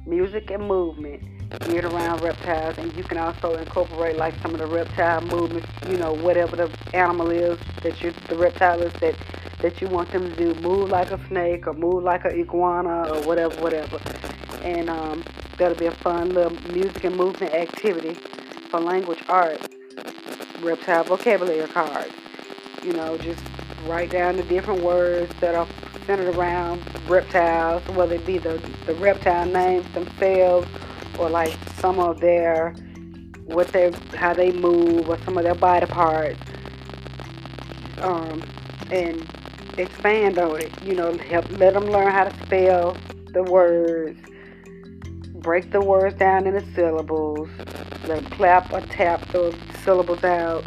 music 0.06 0.50
and 0.50 0.66
movement 0.66 1.23
geared 1.61 1.85
around 1.85 2.20
reptiles, 2.23 2.76
and 2.78 2.94
you 2.96 3.04
can 3.04 3.18
also 3.18 3.54
incorporate 3.54 4.16
like 4.16 4.35
some 4.42 4.52
of 4.52 4.58
the 4.58 4.66
reptile 4.66 5.20
movements. 5.23 5.68
You 5.88 5.96
know 5.96 6.12
whatever 6.14 6.56
the 6.56 6.70
animal 6.94 7.30
is 7.30 7.58
that 7.82 8.02
you 8.02 8.12
the 8.28 8.37
reptile 8.37 8.82
is 8.82 8.92
that 8.94 9.16
that 9.61 9.80
you 9.80 9.88
want 9.88 10.11
them 10.12 10.30
to 10.30 10.37
do. 10.37 10.61
Move 10.61 10.90
like 10.90 11.11
a 11.11 11.26
snake 11.28 11.66
or 11.66 11.73
move 11.73 12.02
like 12.02 12.25
an 12.25 12.38
iguana 12.38 13.08
or 13.12 13.23
whatever, 13.23 13.54
whatever. 13.62 14.00
And 14.62 14.90
um, 14.90 15.25
that'll 15.58 15.78
be 15.78 15.87
a 15.87 15.92
fun 15.92 16.35
little 16.35 16.56
music 16.73 17.04
and 17.04 17.16
movement 17.16 17.54
activity 17.54 18.14
for 18.70 18.80
language 18.80 19.23
art. 19.28 19.61
Reptile 20.61 21.04
vocabulary 21.04 21.68
cards. 21.68 22.12
You 22.86 22.92
know, 22.92 23.18
just 23.18 23.42
write 23.84 24.10
down 24.10 24.36
the 24.36 24.44
different 24.44 24.80
words 24.80 25.32
that 25.40 25.56
are 25.56 25.66
centered 26.06 26.36
around 26.36 26.80
reptiles, 27.08 27.82
whether 27.88 28.14
it 28.14 28.24
be 28.24 28.38
the, 28.38 28.62
the 28.86 28.94
reptile 28.94 29.44
names 29.44 29.92
themselves 29.92 30.68
or 31.18 31.28
like 31.28 31.52
some 31.80 31.98
of 31.98 32.20
their 32.20 32.76
what 33.46 33.66
they 33.72 33.90
how 34.14 34.34
they 34.34 34.52
move 34.52 35.08
or 35.08 35.18
some 35.24 35.36
of 35.36 35.42
their 35.42 35.56
body 35.56 35.86
parts. 35.86 36.38
Um, 37.98 38.40
and 38.92 39.28
expand 39.76 40.38
on 40.38 40.60
it. 40.60 40.70
You 40.84 40.94
know, 40.94 41.16
help 41.18 41.50
let 41.58 41.74
them 41.74 41.86
learn 41.86 42.12
how 42.12 42.22
to 42.22 42.46
spell 42.46 42.96
the 43.32 43.42
words, 43.42 44.16
break 45.34 45.72
the 45.72 45.80
words 45.80 46.16
down 46.16 46.46
into 46.46 46.64
syllables, 46.72 47.48
let 48.06 48.22
them 48.22 48.24
clap 48.26 48.72
or 48.72 48.80
tap 48.82 49.26
those 49.32 49.56
syllables 49.82 50.22
out, 50.22 50.64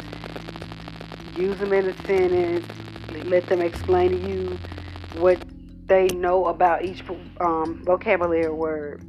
use 1.40 1.58
them 1.58 1.72
in 1.72 1.88
a 1.88 2.06
sentence, 2.06 2.66
let 3.24 3.46
them 3.46 3.60
explain 3.60 4.10
to 4.10 4.28
you 4.28 4.58
what 5.20 5.42
they 5.86 6.06
know 6.08 6.46
about 6.46 6.84
each 6.84 7.02
um, 7.40 7.82
vocabulary 7.84 8.50
word. 8.52 9.04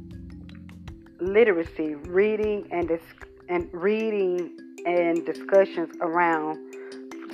Literacy, 1.20 1.94
reading 1.94 2.66
and 2.70 2.88
dis- 2.88 3.00
and 3.48 3.68
reading 3.72 4.56
and 4.86 5.24
discussions 5.24 5.94
around 6.00 6.58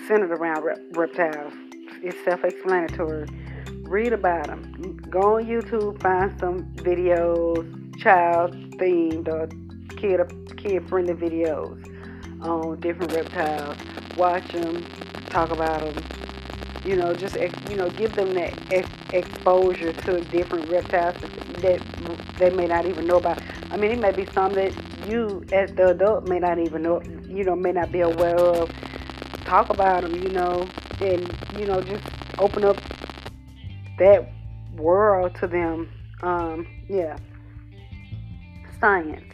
centered 0.07 0.33
around 0.33 0.63
rep- 0.63 0.81
reptiles 0.93 1.55
it's 2.03 2.17
self-explanatory. 2.25 3.27
Read 3.83 4.13
about 4.13 4.47
them. 4.47 4.97
Go 5.11 5.37
on 5.37 5.47
YouTube, 5.47 6.01
find 6.01 6.39
some 6.39 6.65
videos, 6.77 7.99
child-themed 7.99 9.29
or 9.29 9.49
kid 9.97 10.21
kid-friendly 10.57 11.15
videos 11.15 11.85
on 12.43 12.79
different 12.81 13.13
reptiles. 13.13 13.77
Watch 14.19 14.53
them, 14.53 14.85
talk 15.31 15.53
about 15.53 15.81
them. 15.95 16.05
You 16.85 16.97
know, 16.97 17.15
just 17.15 17.37
you 17.71 17.77
know, 17.77 17.89
give 17.91 18.17
them 18.17 18.35
that 18.35 18.53
ex- 18.73 18.91
exposure 19.13 19.93
to 19.93 20.21
different 20.23 20.69
reptiles 20.69 21.15
that 21.63 21.81
they 22.39 22.51
may 22.51 22.67
not 22.67 22.85
even 22.87 23.07
know 23.07 23.19
about. 23.19 23.39
I 23.71 23.77
mean, 23.77 23.93
it 23.93 24.01
may 24.01 24.11
be 24.11 24.27
some 24.33 24.55
that 24.55 24.75
you, 25.07 25.45
as 25.53 25.73
the 25.77 25.91
adult, 25.91 26.27
may 26.27 26.41
not 26.41 26.59
even 26.59 26.83
know. 26.83 27.01
You 27.29 27.45
know, 27.45 27.55
may 27.55 27.71
not 27.71 27.93
be 27.93 28.01
aware 28.01 28.37
of. 28.37 28.73
Talk 29.45 29.71
about 29.71 30.03
them. 30.03 30.21
You 30.21 30.31
know, 30.31 30.69
and 31.01 31.33
you 31.57 31.67
know 31.67 31.81
just 31.81 32.05
open 32.39 32.65
up 32.65 32.77
that 33.99 34.33
world 34.75 35.37
to 35.37 35.47
them. 35.47 35.89
Um, 36.23 36.67
yeah, 36.89 37.17
science, 38.81 39.33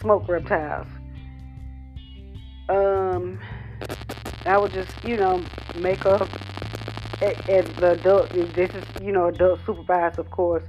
smoke 0.00 0.28
reptiles. 0.28 0.86
Um, 2.68 3.40
I 4.46 4.58
would 4.58 4.72
just 4.72 4.92
you 5.04 5.16
know 5.16 5.42
make 5.76 6.06
up 6.06 6.28
as 7.22 7.66
the 7.76 7.92
adult. 7.92 8.30
This 8.30 8.70
is 8.74 8.84
you 9.02 9.12
know 9.12 9.26
adult 9.26 9.60
supervised, 9.66 10.18
of 10.18 10.30
course. 10.30 10.64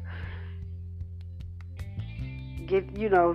Get 2.65 2.97
you 2.97 3.09
know 3.09 3.33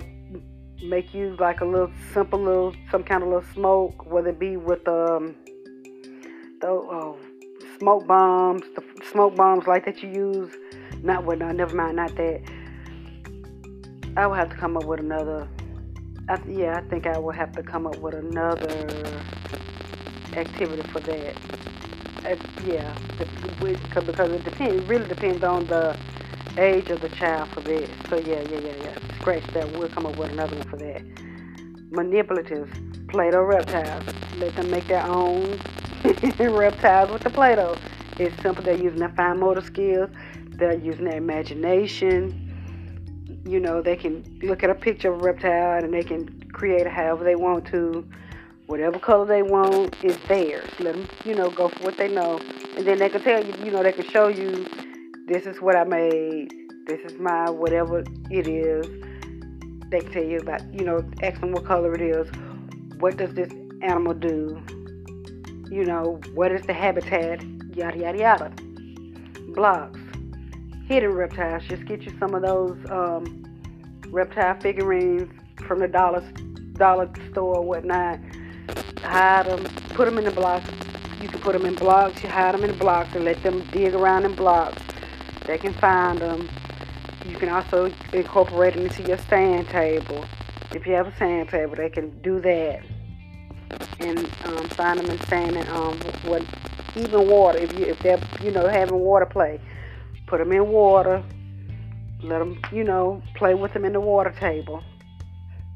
make 0.83 1.13
you 1.13 1.35
like 1.39 1.61
a 1.61 1.65
little 1.65 1.91
simple 2.13 2.39
little 2.39 2.75
some 2.91 3.03
kind 3.03 3.23
of 3.23 3.29
little 3.29 3.53
smoke, 3.53 4.05
whether 4.05 4.29
it 4.29 4.39
be 4.39 4.57
with 4.57 4.87
um 4.87 5.35
the 6.61 6.67
oh, 6.67 7.17
smoke 7.79 8.07
bombs, 8.07 8.63
the 8.75 8.83
smoke 9.11 9.35
bombs 9.35 9.67
like 9.67 9.85
that 9.85 10.01
you 10.01 10.09
use. 10.09 10.51
Not 11.03 11.23
what? 11.23 11.39
No, 11.39 11.51
never 11.51 11.75
mind. 11.75 11.95
Not 11.95 12.15
that. 12.15 12.41
I 14.15 14.25
will 14.25 14.35
have 14.35 14.49
to 14.49 14.55
come 14.55 14.77
up 14.77 14.85
with 14.85 14.99
another. 14.99 15.47
I, 16.29 16.39
yeah, 16.47 16.77
I 16.77 16.81
think 16.89 17.07
I 17.07 17.17
will 17.17 17.31
have 17.31 17.51
to 17.53 17.63
come 17.63 17.87
up 17.87 17.97
with 17.99 18.13
another 18.13 18.67
activity 20.37 20.87
for 20.89 20.99
that. 21.01 21.35
Uh, 22.25 22.35
yeah, 22.65 22.93
because 23.17 24.31
it 24.31 24.43
depends. 24.43 24.83
It 24.83 24.87
really 24.87 25.07
depends 25.07 25.43
on 25.43 25.67
the 25.67 25.97
age 26.57 26.89
of 26.89 27.01
the 27.01 27.09
child 27.09 27.49
for 27.53 27.61
this. 27.61 27.89
So 28.09 28.17
yeah, 28.17 28.41
yeah, 28.49 28.57
yeah, 28.57 28.75
yeah. 28.83 29.15
Scratch 29.15 29.43
that. 29.53 29.69
We'll 29.71 29.89
come 29.89 30.05
up 30.05 30.15
with 30.15 30.31
another 30.31 30.55
one 30.55 30.67
for 30.69 30.77
that. 30.77 31.01
Manipulative 31.91 32.69
Play-Doh 33.07 33.41
reptiles. 33.41 34.05
Let 34.35 34.55
them 34.55 34.69
make 34.69 34.87
their 34.87 35.03
own 35.03 35.59
reptiles 36.39 37.11
with 37.11 37.23
the 37.23 37.29
Play-Doh. 37.29 37.75
It's 38.19 38.41
simple. 38.41 38.63
They're 38.63 38.73
using 38.73 38.99
their 38.99 39.09
fine 39.09 39.39
motor 39.39 39.61
skills. 39.61 40.09
They're 40.49 40.73
using 40.73 41.05
their 41.05 41.17
imagination. 41.17 42.43
You 43.45 43.59
know, 43.59 43.81
they 43.81 43.95
can 43.95 44.39
look 44.41 44.63
at 44.63 44.69
a 44.69 44.75
picture 44.75 45.13
of 45.13 45.21
a 45.21 45.23
reptile 45.23 45.83
and 45.83 45.93
they 45.93 46.03
can 46.03 46.49
create 46.51 46.81
it 46.81 46.91
however 46.91 47.23
they 47.23 47.35
want 47.35 47.65
to. 47.67 48.05
Whatever 48.67 48.99
color 48.99 49.25
they 49.25 49.41
want 49.41 49.95
is 50.03 50.17
theirs. 50.27 50.69
Let 50.79 50.95
them, 50.95 51.07
you 51.25 51.35
know, 51.35 51.49
go 51.49 51.69
for 51.69 51.83
what 51.83 51.97
they 51.97 52.07
know. 52.07 52.39
And 52.77 52.85
then 52.85 52.99
they 52.99 53.09
can 53.09 53.21
tell 53.21 53.43
you, 53.43 53.53
you 53.63 53.71
know, 53.71 53.81
they 53.81 53.91
can 53.91 54.05
show 54.05 54.27
you, 54.27 54.67
this 55.27 55.45
is 55.45 55.59
what 55.61 55.75
I 55.75 55.83
made. 55.83 56.53
This 56.85 56.99
is 57.11 57.19
my 57.19 57.49
whatever 57.49 58.03
it 58.29 58.47
is. 58.47 58.87
They 59.89 60.01
can 60.01 60.11
tell 60.11 60.23
you 60.23 60.37
about, 60.37 60.61
you 60.73 60.85
know, 60.85 61.03
ask 61.21 61.41
them 61.41 61.51
what 61.51 61.65
color 61.65 61.93
it 61.95 62.01
is. 62.01 62.27
What 62.99 63.17
does 63.17 63.33
this 63.33 63.51
animal 63.81 64.13
do? 64.13 64.61
you 65.71 65.83
know, 65.83 66.19
what 66.33 66.51
is 66.51 66.61
the 66.65 66.73
habitat, 66.73 67.43
yada, 67.75 67.97
yada, 67.97 68.17
yada. 68.17 68.53
Blocks. 69.53 69.99
Hidden 70.87 71.11
reptiles. 71.11 71.63
Just 71.67 71.85
get 71.85 72.03
you 72.03 72.13
some 72.19 72.33
of 72.33 72.41
those 72.41 72.77
um, 72.89 73.43
reptile 74.07 74.59
figurines 74.61 75.29
from 75.67 75.79
the 75.79 75.87
dollar, 75.87 76.21
dollar 76.73 77.09
store 77.31 77.57
or 77.57 77.63
whatnot. 77.63 78.19
Hide 79.03 79.45
them, 79.45 79.63
put 79.89 80.05
them 80.05 80.17
in 80.17 80.25
the 80.25 80.31
blocks. 80.31 80.69
You 81.21 81.27
can 81.29 81.39
put 81.39 81.53
them 81.53 81.65
in 81.65 81.75
blocks. 81.75 82.21
You 82.23 82.29
hide 82.29 82.53
them 82.53 82.63
in 82.63 82.77
blocks 82.77 83.15
and 83.15 83.25
let 83.25 83.41
them 83.43 83.65
dig 83.71 83.93
around 83.93 84.25
in 84.25 84.35
blocks. 84.35 84.81
They 85.45 85.57
can 85.57 85.73
find 85.73 86.19
them. 86.19 86.49
You 87.27 87.35
can 87.37 87.49
also 87.49 87.91
incorporate 88.13 88.73
them 88.75 88.85
into 88.85 89.03
your 89.03 89.17
stand 89.17 89.67
table. 89.69 90.25
If 90.73 90.85
you 90.85 90.93
have 90.93 91.07
a 91.07 91.17
sand 91.17 91.49
table, 91.49 91.75
they 91.75 91.89
can 91.89 92.21
do 92.21 92.39
that 92.41 92.83
and 93.99 94.19
um, 94.45 94.67
find 94.69 94.99
them 94.99 95.09
and 95.09 95.21
stand 95.23 95.55
in 95.55 95.67
um, 95.69 95.99
what 96.25 96.43
even 96.95 97.29
water. 97.29 97.57
If 97.59 97.77
you 97.77 97.85
if 97.85 97.99
they're 97.99 98.19
you 98.41 98.51
know 98.51 98.67
having 98.67 98.99
water 98.99 99.25
play, 99.25 99.59
put 100.25 100.39
them 100.39 100.51
in 100.51 100.67
water. 100.67 101.23
Let 102.21 102.39
them 102.39 102.59
you 102.71 102.83
know 102.83 103.21
play 103.35 103.53
with 103.53 103.73
them 103.73 103.85
in 103.85 103.93
the 103.93 103.99
water 103.99 104.31
table. 104.31 104.83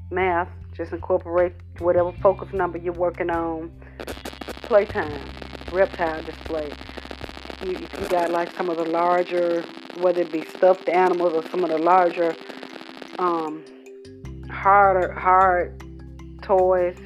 Math. 0.09 0.49
Just 0.75 0.93
incorporate 0.93 1.53
whatever 1.79 2.11
focus 2.21 2.53
number 2.53 2.77
you're 2.77 2.93
working 2.93 3.29
on. 3.29 3.71
Playtime. 4.63 5.21
Reptile 5.71 6.23
display. 6.23 6.71
You, 7.65 7.71
you 7.71 8.07
got 8.09 8.31
like 8.31 8.51
some 8.55 8.69
of 8.69 8.77
the 8.77 8.85
larger, 8.85 9.61
whether 9.99 10.21
it 10.21 10.31
be 10.31 10.45
stuffed 10.45 10.89
animals 10.89 11.33
or 11.33 11.47
some 11.49 11.63
of 11.63 11.69
the 11.69 11.77
larger, 11.77 12.35
um, 13.19 13.63
harder, 14.49 15.11
hard 15.11 15.83
toys. 16.41 16.97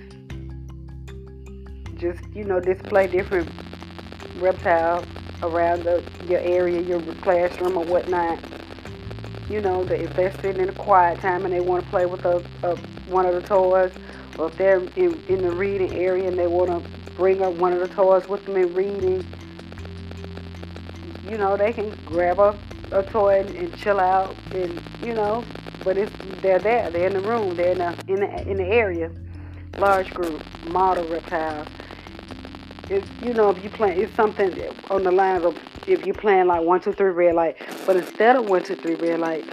Just 1.96 2.24
you 2.34 2.44
know, 2.44 2.60
display 2.60 3.08
different 3.08 3.50
reptiles 4.40 5.06
around 5.44 5.84
the, 5.84 6.04
your 6.28 6.40
area, 6.40 6.82
your 6.82 7.02
classroom 7.16 7.78
or 7.78 7.86
whatnot. 7.86 8.40
You 9.50 9.62
know, 9.62 9.84
that 9.86 10.00
if 10.00 10.16
they're 10.16 10.34
sitting 10.42 10.62
in 10.62 10.70
a 10.70 10.74
quiet 10.74 11.20
time 11.20 11.46
and 11.46 11.54
they 11.54 11.60
want 11.60 11.84
to 11.84 11.90
play 11.90 12.06
with 12.06 12.26
a, 12.26 12.44
a 12.64 12.78
one 13.08 13.26
of 13.26 13.34
the 13.34 13.42
toys, 13.42 13.92
or 14.38 14.48
if 14.48 14.58
they're 14.58 14.80
in, 14.96 15.22
in 15.28 15.42
the 15.42 15.52
reading 15.52 15.94
area 15.94 16.28
and 16.28 16.38
they 16.38 16.48
want 16.48 16.70
to 16.70 17.12
bring 17.12 17.42
up 17.42 17.54
one 17.54 17.74
of 17.74 17.80
the 17.80 17.88
toys 17.88 18.28
with 18.28 18.46
them 18.46 18.58
in 18.58 18.74
reading, 18.74 19.26
you 21.30 21.38
know, 21.38 21.58
they 21.58 21.74
can 21.74 21.90
grab 22.06 22.40
a, 22.40 22.58
a 22.92 23.04
toy 23.04 23.40
and, 23.40 23.50
and 23.56 23.78
chill 23.78 24.00
out 24.00 24.36
and, 24.54 24.82
you 25.02 25.14
know, 25.14 25.44
but 25.86 25.98
it's 25.98 26.12
they're 26.42 26.60
there, 26.60 26.90
they're 26.90 27.08
in 27.08 27.14
the 27.14 27.22
room, 27.22 27.56
they're 27.56 27.72
in 27.72 27.78
the 27.78 27.96
in 28.08 28.20
the, 28.20 28.50
in 28.50 28.58
the 28.58 28.66
area, 28.66 29.12
large 29.78 30.12
group, 30.14 30.44
model 30.68 31.08
reptiles. 31.08 31.68
It's 32.90 33.08
you 33.22 33.34
know 33.34 33.52
if 33.52 33.64
you 33.64 33.70
plan, 33.70 34.00
it's 34.00 34.14
something 34.16 34.52
on 34.90 35.04
the 35.04 35.12
lines 35.12 35.46
of 35.46 35.58
if 35.88 36.06
you 36.06 36.14
plan 36.14 36.48
like 36.48 36.64
one 36.64 36.82
two 36.82 36.92
three 36.92 37.12
red 37.12 37.36
light, 37.36 37.58
but 37.86 37.96
instead 37.96 38.36
of 38.36 38.50
one 38.50 38.64
two 38.64 38.76
three 38.76 38.96
red 38.96 39.20
light, 39.20 39.46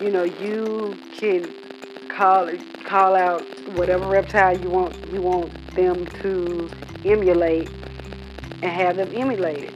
you 0.00 0.10
know 0.10 0.24
you 0.24 0.98
can 1.14 1.52
call 2.18 2.50
call 2.82 3.14
out 3.14 3.42
whatever 3.76 4.04
reptile 4.08 4.58
you 4.58 4.68
want 4.68 4.92
you 5.12 5.22
want 5.22 5.52
them 5.76 6.04
to 6.20 6.68
emulate 7.04 7.70
and 8.60 8.64
have 8.64 8.96
them 8.96 9.08
emulated. 9.14 9.72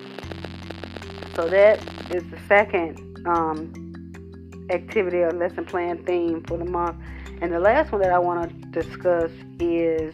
So 1.37 1.49
that 1.49 1.79
is 2.11 2.25
the 2.31 2.39
second 2.49 2.99
um, 3.29 4.67
activity 4.71 5.19
or 5.19 5.31
lesson 5.31 5.65
plan 5.65 6.05
theme 6.05 6.43
for 6.43 6.59
the 6.59 6.65
month. 6.65 6.97
And 7.41 7.53
the 7.53 7.61
last 7.61 7.93
one 7.93 8.01
that 8.01 8.13
I 8.13 8.19
want 8.19 8.51
to 8.51 8.83
discuss 8.83 9.31
is 9.61 10.13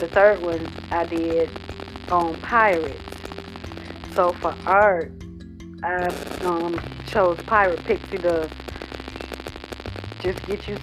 the 0.00 0.08
third 0.08 0.40
one 0.40 0.66
I 0.90 1.04
did 1.04 1.50
on 2.10 2.34
pirates. 2.40 2.98
So 4.14 4.32
for 4.32 4.54
art, 4.64 5.12
I 5.82 6.06
um, 6.44 6.80
chose 7.06 7.36
pirate 7.42 7.84
pixie 7.84 8.16
dust. 8.16 8.54
Just 10.24 10.46
get 10.46 10.66
you 10.66 10.78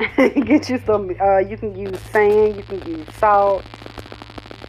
get 0.42 0.68
you 0.68 0.80
some. 0.84 1.14
Uh, 1.20 1.38
you 1.38 1.56
can 1.56 1.76
use 1.78 1.96
sand. 2.00 2.56
You 2.56 2.64
can 2.64 2.84
use 2.84 3.06
salt, 3.14 3.64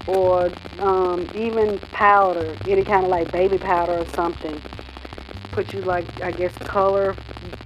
or 0.06 0.52
um, 0.78 1.28
even 1.34 1.80
powder, 1.80 2.56
any 2.68 2.84
kind 2.84 3.04
of 3.04 3.10
like 3.10 3.32
baby 3.32 3.58
powder 3.58 3.94
or 3.94 4.06
something. 4.10 4.62
Put 5.54 5.74
you 5.74 5.82
like 5.82 6.22
I 6.22 6.30
guess 6.30 6.56
color, 6.60 7.16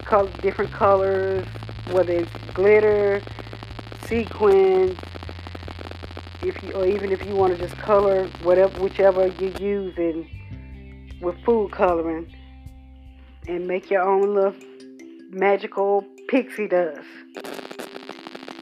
color 0.05 0.31
different 0.41 0.71
colors, 0.71 1.45
whether 1.91 2.13
it's 2.13 2.31
glitter, 2.53 3.21
sequins, 4.05 4.97
if 6.41 6.63
you 6.63 6.71
or 6.71 6.85
even 6.85 7.11
if 7.11 7.25
you 7.25 7.35
want 7.35 7.53
to 7.53 7.61
just 7.61 7.77
color 7.79 8.27
whatever 8.43 8.81
whichever 8.81 9.27
you're 9.27 9.59
using 9.59 10.29
with 11.19 11.35
food 11.43 11.69
coloring 11.73 12.33
and 13.49 13.67
make 13.67 13.89
your 13.89 14.03
own 14.03 14.35
little 14.35 14.55
magical 15.29 16.05
pixie 16.27 16.67
dust. 16.67 17.07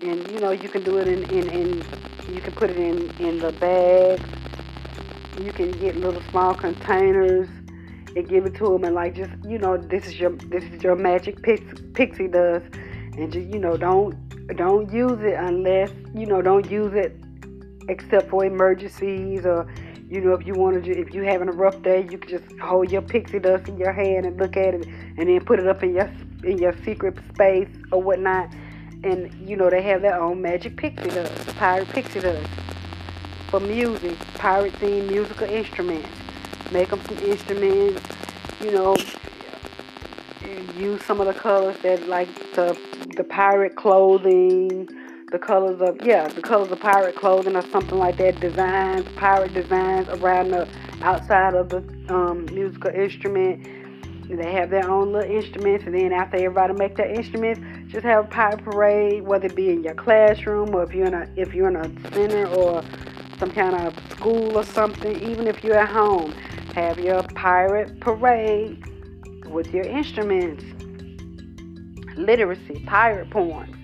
And 0.01 0.29
you 0.31 0.39
know 0.39 0.51
you 0.51 0.69
can 0.69 0.83
do 0.83 0.97
it 0.97 1.07
in, 1.07 1.23
in, 1.29 1.49
in 1.49 1.85
you 2.33 2.41
can 2.41 2.53
put 2.53 2.69
it 2.69 2.77
in 2.77 3.09
in 3.19 3.39
the 3.39 3.51
bags 3.53 4.23
you 5.41 5.51
can 5.51 5.71
get 5.71 5.97
little 5.97 6.21
small 6.29 6.53
containers 6.53 7.47
and 8.15 8.27
give 8.27 8.45
it 8.45 8.53
to 8.55 8.65
them 8.65 8.83
and 8.83 8.93
like 8.93 9.15
just 9.15 9.31
you 9.43 9.57
know 9.57 9.77
this 9.77 10.05
is 10.05 10.19
your 10.19 10.31
this 10.31 10.63
is 10.65 10.83
your 10.83 10.95
magic 10.95 11.41
pix, 11.41 11.63
pixie 11.93 12.27
dust. 12.27 12.65
And 13.17 13.31
just 13.31 13.47
you 13.47 13.59
know 13.59 13.77
don't 13.77 14.15
don't 14.55 14.91
use 14.91 15.19
it 15.21 15.33
unless 15.33 15.91
you 16.13 16.25
know 16.25 16.41
don't 16.41 16.69
use 16.69 16.93
it 16.93 17.15
except 17.89 18.29
for 18.29 18.45
emergencies 18.45 19.45
or 19.45 19.67
you 20.09 20.21
know 20.21 20.33
if 20.33 20.45
you 20.45 20.53
want 20.53 20.83
to 20.83 20.91
if 20.91 21.13
you're 21.13 21.23
having 21.23 21.47
a 21.47 21.51
rough 21.51 21.81
day 21.81 22.07
you 22.09 22.17
can 22.17 22.29
just 22.29 22.59
hold 22.59 22.91
your 22.91 23.01
pixie 23.01 23.39
dust 23.39 23.67
in 23.67 23.77
your 23.77 23.91
hand 23.91 24.25
and 24.25 24.37
look 24.37 24.57
at 24.57 24.73
it 24.73 24.85
and 25.17 25.29
then 25.29 25.43
put 25.45 25.59
it 25.59 25.67
up 25.67 25.83
in 25.83 25.93
your 25.93 26.11
in 26.43 26.57
your 26.57 26.73
secret 26.83 27.17
space 27.33 27.69
or 27.91 28.01
whatnot. 28.01 28.53
And 29.03 29.33
you 29.47 29.57
know 29.57 29.69
they 29.69 29.81
have 29.81 30.01
their 30.01 30.19
own 30.19 30.41
magic 30.41 30.77
pixie 30.77 31.09
dust 31.09 31.55
pirate 31.57 31.89
pixie 31.89 32.21
dust 32.21 32.49
for 33.49 33.59
music 33.59 34.17
pirate 34.35 34.73
themed 34.73 35.09
musical 35.09 35.47
instruments. 35.47 36.09
Make 36.71 36.89
them 36.89 37.01
some 37.05 37.17
instruments 37.19 38.01
you 38.61 38.71
know 38.71 38.95
use 40.77 41.03
some 41.03 41.19
of 41.21 41.27
the 41.27 41.33
colors 41.33 41.77
that 41.79 42.07
like 42.07 42.27
the 42.53 42.77
the 43.17 43.23
pirate 43.23 43.75
clothing 43.75 44.87
the 45.33 45.39
colors 45.39 45.81
of 45.81 45.97
yeah 46.05 46.27
the 46.27 46.41
colors 46.43 46.71
of 46.71 46.79
pirate 46.79 47.15
clothing 47.15 47.55
or 47.55 47.63
something 47.71 47.97
like 47.97 48.17
that 48.17 48.39
designs 48.39 49.03
pirate 49.15 49.51
designs 49.51 50.07
around 50.09 50.51
the 50.51 50.67
outside 51.01 51.55
of 51.55 51.69
the 51.69 51.79
um, 52.07 52.45
musical 52.53 52.91
instrument. 52.91 53.67
They 54.29 54.51
have 54.53 54.69
their 54.69 54.87
own 54.87 55.11
little 55.11 55.29
instruments 55.29 55.85
and 55.85 55.95
then 55.95 56.13
after 56.13 56.37
everybody 56.37 56.73
make 56.73 56.95
their 56.95 57.11
instruments 57.11 57.61
just 57.91 58.05
have 58.05 58.25
a 58.25 58.27
pirate 58.27 58.63
parade 58.63 59.23
whether 59.23 59.47
it 59.47 59.55
be 59.55 59.69
in 59.69 59.83
your 59.83 59.95
classroom 59.95 60.73
or 60.73 60.83
if 60.83 60.93
you're 60.93 61.07
in 61.07 61.15
a 61.15 61.27
if 61.35 61.53
you're 61.55 61.67
in 61.67 61.77
a 61.77 62.11
center 62.11 62.45
or 62.53 62.83
some 63.39 63.49
kind 63.49 63.75
of 63.75 63.93
school 64.11 64.55
or 64.55 64.63
something 64.63 65.19
even 65.19 65.47
if 65.47 65.63
you're 65.63 65.77
at 65.77 65.89
home 65.89 66.31
have 66.75 66.99
your 66.99 67.23
pirate 67.35 67.99
parade 67.99 68.83
with 69.47 69.73
your 69.73 69.83
instruments. 69.83 70.63
Literacy 72.15 72.83
pirate 72.85 73.31
poems 73.31 73.82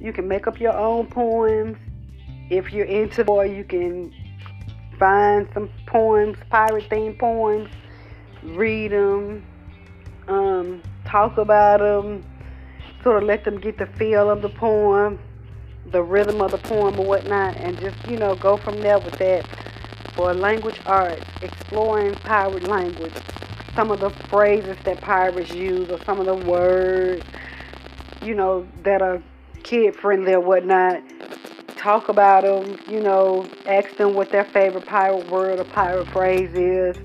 you 0.00 0.12
can 0.12 0.28
make 0.28 0.46
up 0.46 0.60
your 0.60 0.76
own 0.76 1.06
poems. 1.06 1.76
If 2.50 2.72
you're 2.72 2.86
into 2.86 3.24
or 3.24 3.44
you 3.44 3.64
can 3.64 4.12
find 4.98 5.48
some 5.52 5.68
poems, 5.86 6.38
pirate 6.50 6.88
themed 6.88 7.18
poems, 7.18 7.68
read 8.42 8.92
them, 8.92 9.44
um, 10.28 10.82
talk 11.04 11.38
about 11.38 11.80
them, 11.80 12.24
sort 13.02 13.22
of 13.22 13.24
let 13.24 13.44
them 13.44 13.60
get 13.60 13.78
the 13.78 13.86
feel 13.86 14.30
of 14.30 14.42
the 14.42 14.48
poem, 14.48 15.18
the 15.90 16.02
rhythm 16.02 16.40
of 16.40 16.50
the 16.50 16.58
poem 16.58 16.98
or 16.98 17.06
whatnot, 17.06 17.56
and 17.56 17.78
just, 17.80 17.96
you 18.08 18.16
know, 18.16 18.34
go 18.36 18.56
from 18.56 18.80
there 18.80 18.98
with 18.98 19.14
that. 19.18 19.46
For 20.14 20.32
language 20.32 20.80
arts, 20.86 21.22
exploring 21.42 22.14
pirate 22.14 22.66
language, 22.66 23.12
some 23.74 23.90
of 23.90 24.00
the 24.00 24.08
phrases 24.10 24.76
that 24.84 25.00
pirates 25.02 25.52
use 25.52 25.90
or 25.90 26.02
some 26.04 26.18
of 26.18 26.26
the 26.26 26.34
words, 26.34 27.22
you 28.22 28.34
know, 28.34 28.66
that 28.82 29.02
are 29.02 29.22
kid 29.66 29.96
friendly 29.96 30.32
or 30.32 30.40
whatnot. 30.40 31.02
Talk 31.76 32.08
about 32.08 32.44
them, 32.44 32.78
you 32.88 33.00
know, 33.00 33.46
ask 33.66 33.96
them 33.96 34.14
what 34.14 34.30
their 34.30 34.44
favorite 34.44 34.86
pirate 34.86 35.28
word 35.28 35.58
or 35.58 35.64
pirate 35.64 36.06
phrase 36.08 36.54
is, 36.54 36.96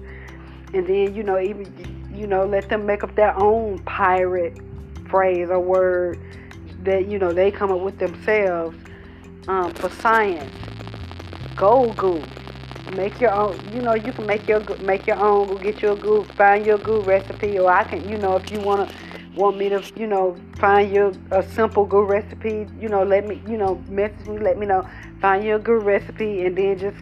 and 0.74 0.86
then 0.86 1.14
you 1.16 1.24
know 1.24 1.40
even 1.40 1.68
you 2.16 2.28
know 2.28 2.46
let 2.46 2.70
them 2.70 2.86
make 2.86 3.04
up 3.04 3.16
their 3.16 3.36
own 3.38 3.80
pirate 3.80 4.58
phrase 5.10 5.50
or 5.50 5.60
word 5.60 6.20
that 6.84 7.08
you 7.08 7.18
know 7.18 7.34
they 7.34 7.52
come 7.52 7.72
up 7.72 7.82
with 7.82 7.98
themselves. 7.98 8.78
Um, 9.48 9.74
for 9.74 9.90
science, 9.90 10.54
gold 11.56 11.98
goo. 11.98 12.22
Make 12.96 13.20
your 13.20 13.34
own. 13.34 13.60
You 13.74 13.82
know 13.82 13.96
you 13.96 14.14
can 14.14 14.28
make 14.28 14.48
your 14.48 14.60
make 14.84 15.08
your 15.08 15.18
own. 15.18 15.48
Go 15.48 15.58
get 15.58 15.82
your 15.82 15.96
goo. 15.96 16.24
Find 16.38 16.64
your 16.64 16.78
goo 16.78 17.02
recipe, 17.02 17.58
or 17.58 17.72
I 17.72 17.84
can. 17.86 18.08
You 18.08 18.18
know 18.18 18.36
if 18.36 18.52
you 18.52 18.60
wanna 18.60 18.88
want 19.36 19.58
me 19.58 19.70
to, 19.70 19.84
you 19.96 20.08
know, 20.08 20.36
find 20.58 20.94
you 20.94 21.14
a 21.32 21.42
simple 21.42 21.86
good 21.86 22.10
recipe, 22.10 22.68
you 22.80 22.90
know, 22.90 23.04
let 23.04 23.28
me, 23.28 23.42
you 23.48 23.58
know, 23.58 23.76
message 23.88 24.28
me, 24.28 24.40
let 24.40 24.58
me 24.58 24.66
know, 24.66 24.88
find 25.22 25.44
you 25.44 25.56
a 25.56 25.60
good 25.60 25.84
recipe, 25.84 26.46
and 26.46 26.58
then 26.58 26.78
just 26.78 26.98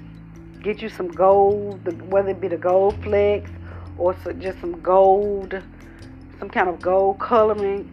get 0.62 0.82
you 0.82 0.90
some 0.90 1.08
gold, 1.08 1.80
whether 2.12 2.30
it 2.30 2.42
be 2.42 2.48
the 2.48 2.58
gold 2.58 3.02
flecks 3.04 3.50
or 3.98 4.14
just 4.40 4.60
some 4.62 4.80
gold, 4.82 5.62
some 6.38 6.50
kind 6.50 6.70
of 6.70 6.80
gold 6.82 7.20
coloring 7.20 7.90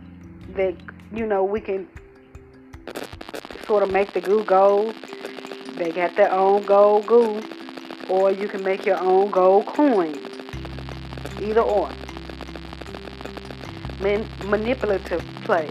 that, 0.54 0.74
you 1.12 1.26
know, 1.26 1.42
we 1.42 1.60
can 1.60 1.88
sort 3.66 3.82
of 3.82 3.90
make 3.90 4.12
the 4.12 4.20
goo 4.20 4.44
gold. 4.44 4.94
They 5.76 5.92
got 5.92 6.16
their 6.16 6.32
own 6.32 6.62
gold 6.62 7.06
goo, 7.06 7.42
or 8.08 8.30
you 8.30 8.48
can 8.48 8.62
make 8.62 8.86
your 8.86 8.98
own 8.98 9.30
gold 9.30 9.66
coin. 9.66 10.18
either 11.40 11.60
or. 11.60 11.90
Man, 14.06 14.24
manipulative 14.44 15.24
play. 15.42 15.68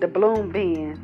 The 0.00 0.06
bloom 0.06 0.52
bins. 0.52 1.00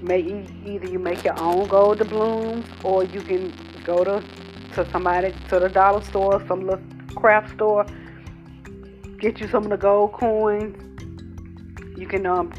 May 0.00 0.20
either 0.64 0.86
you 0.86 1.00
make 1.00 1.24
your 1.24 1.36
own 1.40 1.66
gold 1.66 1.98
doubloons 1.98 2.64
or 2.84 3.02
you 3.02 3.20
can 3.20 3.52
go 3.82 4.04
to 4.04 4.22
to 4.74 4.88
somebody 4.92 5.34
to 5.48 5.58
the 5.58 5.68
dollar 5.68 6.00
store, 6.04 6.40
some 6.46 6.68
little 6.68 6.84
craft 7.16 7.54
store, 7.54 7.84
get 9.18 9.40
you 9.40 9.48
some 9.48 9.64
of 9.64 9.70
the 9.70 9.76
gold 9.76 10.12
coins. 10.12 10.76
You 11.98 12.06
can 12.06 12.26
um 12.26 12.52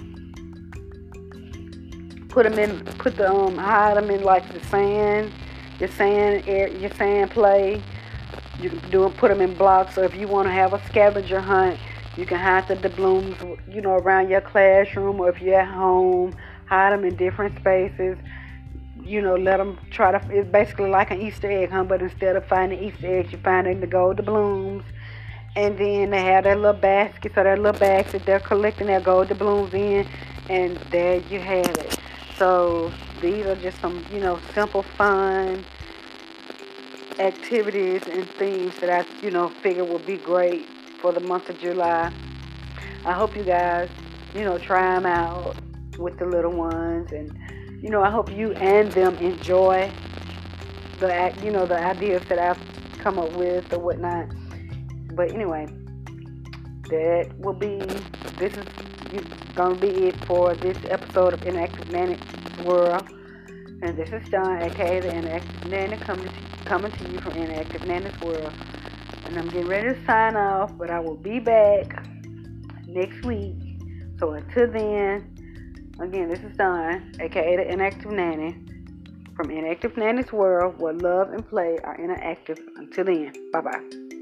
put 2.28 2.44
them 2.44 2.60
in, 2.60 2.84
put 2.98 3.16
the 3.16 3.32
um 3.32 3.58
hide 3.58 3.96
them 3.96 4.10
in 4.10 4.24
like 4.24 4.52
the 4.52 4.60
sand, 4.68 5.32
your 5.80 5.88
sand 5.88 6.44
air, 6.46 6.68
your 6.68 6.94
sand 6.96 7.32
play. 7.32 7.82
You 8.60 8.70
can 8.70 8.92
do 8.92 9.08
put 9.12 9.30
them 9.30 9.40
in 9.40 9.54
blocks. 9.54 9.96
So 9.96 10.04
if 10.04 10.14
you 10.14 10.28
want 10.28 10.50
to 10.50 10.52
have 10.52 10.74
a 10.74 10.86
scavenger 10.88 11.40
hunt, 11.40 11.80
you 12.18 12.26
can 12.26 12.40
hide 12.40 12.68
the 12.68 12.76
doubloons, 12.76 13.36
you 13.68 13.82
know, 13.82 13.96
around 13.98 14.30
your 14.30 14.42
classroom, 14.42 15.20
or 15.20 15.30
if 15.30 15.42
you're 15.42 15.60
at 15.60 15.68
home, 15.68 16.36
hide 16.68 16.94
them 16.94 17.04
in 17.04 17.16
different 17.16 17.58
spaces 17.58 18.18
you 19.06 19.22
know, 19.22 19.36
let 19.36 19.58
them 19.58 19.78
try 19.92 20.12
to. 20.12 20.32
It's 20.32 20.50
basically 20.50 20.90
like 20.90 21.12
an 21.12 21.22
Easter 21.22 21.50
egg 21.50 21.72
hunt, 21.72 21.90
but 21.90 22.02
instead 22.02 22.36
of 22.36 22.46
finding 22.46 22.82
Easter 22.82 23.20
eggs, 23.20 23.32
you're 23.32 23.42
finding 23.42 23.80
the 23.80 23.88
gold 23.88 24.18
doubloons. 24.18 24.84
And 25.56 25.78
then 25.78 26.10
they 26.10 26.24
have 26.24 26.46
their 26.46 26.56
little 26.56 26.74
baskets 26.74 27.38
or 27.38 27.44
their 27.44 27.58
little 27.58 27.80
bags 27.80 28.14
that 28.14 28.26
they're 28.26 28.40
collecting 28.40 28.88
their 28.88 29.02
gold 29.02 29.28
doubloons 29.28 29.74
in, 29.74 30.08
and 30.50 30.78
there 30.90 31.18
you 31.30 31.40
have 31.40 31.70
it. 31.78 32.00
So 32.38 32.92
these 33.22 33.46
are 33.46 33.56
just 33.56 33.80
some, 33.80 34.04
you 34.12 34.20
know, 34.20 34.40
simple, 34.54 34.84
fun 34.84 35.64
activities 37.20 38.02
and 38.10 38.28
things 38.28 38.74
that 38.80 38.90
I, 38.90 39.06
you 39.22 39.30
know, 39.30 39.50
figure 39.50 39.86
would 39.86 40.06
be 40.06 40.18
great 40.18 40.66
for 41.04 41.12
the 41.12 41.20
month 41.20 41.50
of 41.50 41.60
July. 41.60 42.14
I 43.04 43.12
hope 43.12 43.36
you 43.36 43.44
guys, 43.44 43.90
you 44.34 44.46
know, 44.46 44.58
try 44.58 44.96
them 44.96 45.06
out 45.06 45.58
with 45.98 46.18
the 46.18 46.26
little 46.26 46.54
ones 46.54 47.12
and 47.12 47.38
you 47.82 47.90
know, 47.90 48.02
I 48.02 48.10
hope 48.10 48.32
you 48.32 48.54
and 48.54 48.90
them 48.94 49.18
enjoy 49.18 49.92
the, 51.00 51.14
act, 51.14 51.44
you 51.44 51.52
know, 51.52 51.66
the 51.66 51.78
ideas 51.78 52.24
that 52.30 52.40
I've 52.40 52.58
come 53.00 53.20
up 53.20 53.34
with 53.34 53.74
or 53.74 53.80
whatnot. 53.80 54.30
But 55.14 55.34
anyway, 55.34 55.68
that 56.90 57.34
will 57.38 57.52
be, 57.52 57.80
this 58.40 58.54
is 58.54 58.66
to 59.58 59.76
be 59.76 60.08
it 60.08 60.16
for 60.26 60.56
this 60.56 60.78
episode 60.88 61.34
of 61.34 61.42
Interactive 61.42 61.92
Nanny 61.92 62.18
World. 62.64 63.04
And 63.82 63.98
this 63.98 64.14
is 64.14 64.30
Dawn, 64.30 64.62
aka 64.62 65.02
the 65.02 65.10
Interactive 65.10 65.70
Nanny, 65.70 65.98
coming 65.98 66.30
to, 66.30 66.34
coming 66.64 66.92
to 66.94 67.12
you 67.12 67.20
from 67.20 67.34
Interactive 67.34 67.86
Nanny's 67.86 68.18
World. 68.22 68.54
And 69.26 69.38
I'm 69.38 69.48
getting 69.48 69.68
ready 69.68 69.90
to 69.90 70.06
sign 70.06 70.36
off, 70.36 70.78
but 70.78 70.90
I 70.90 71.00
will 71.00 71.16
be 71.16 71.40
back 71.40 72.06
next 72.88 73.24
week. 73.24 73.56
So 74.20 74.34
until 74.34 74.72
then, 74.72 75.34
Again, 76.00 76.28
this 76.28 76.40
is 76.40 76.58
Dawn, 76.58 77.14
aka 77.20 77.56
the 77.56 77.64
Interactive 77.64 78.12
Nanny, 78.12 78.56
from 79.36 79.50
Interactive 79.50 79.96
Nanny's 79.96 80.34
World, 80.34 80.80
where 80.80 80.94
love 80.94 81.30
and 81.32 81.48
play 81.48 81.78
are 81.84 81.96
interactive. 81.98 82.60
Until 82.78 83.06
then, 83.06 83.32
bye 83.52 83.62
bye. 83.62 84.13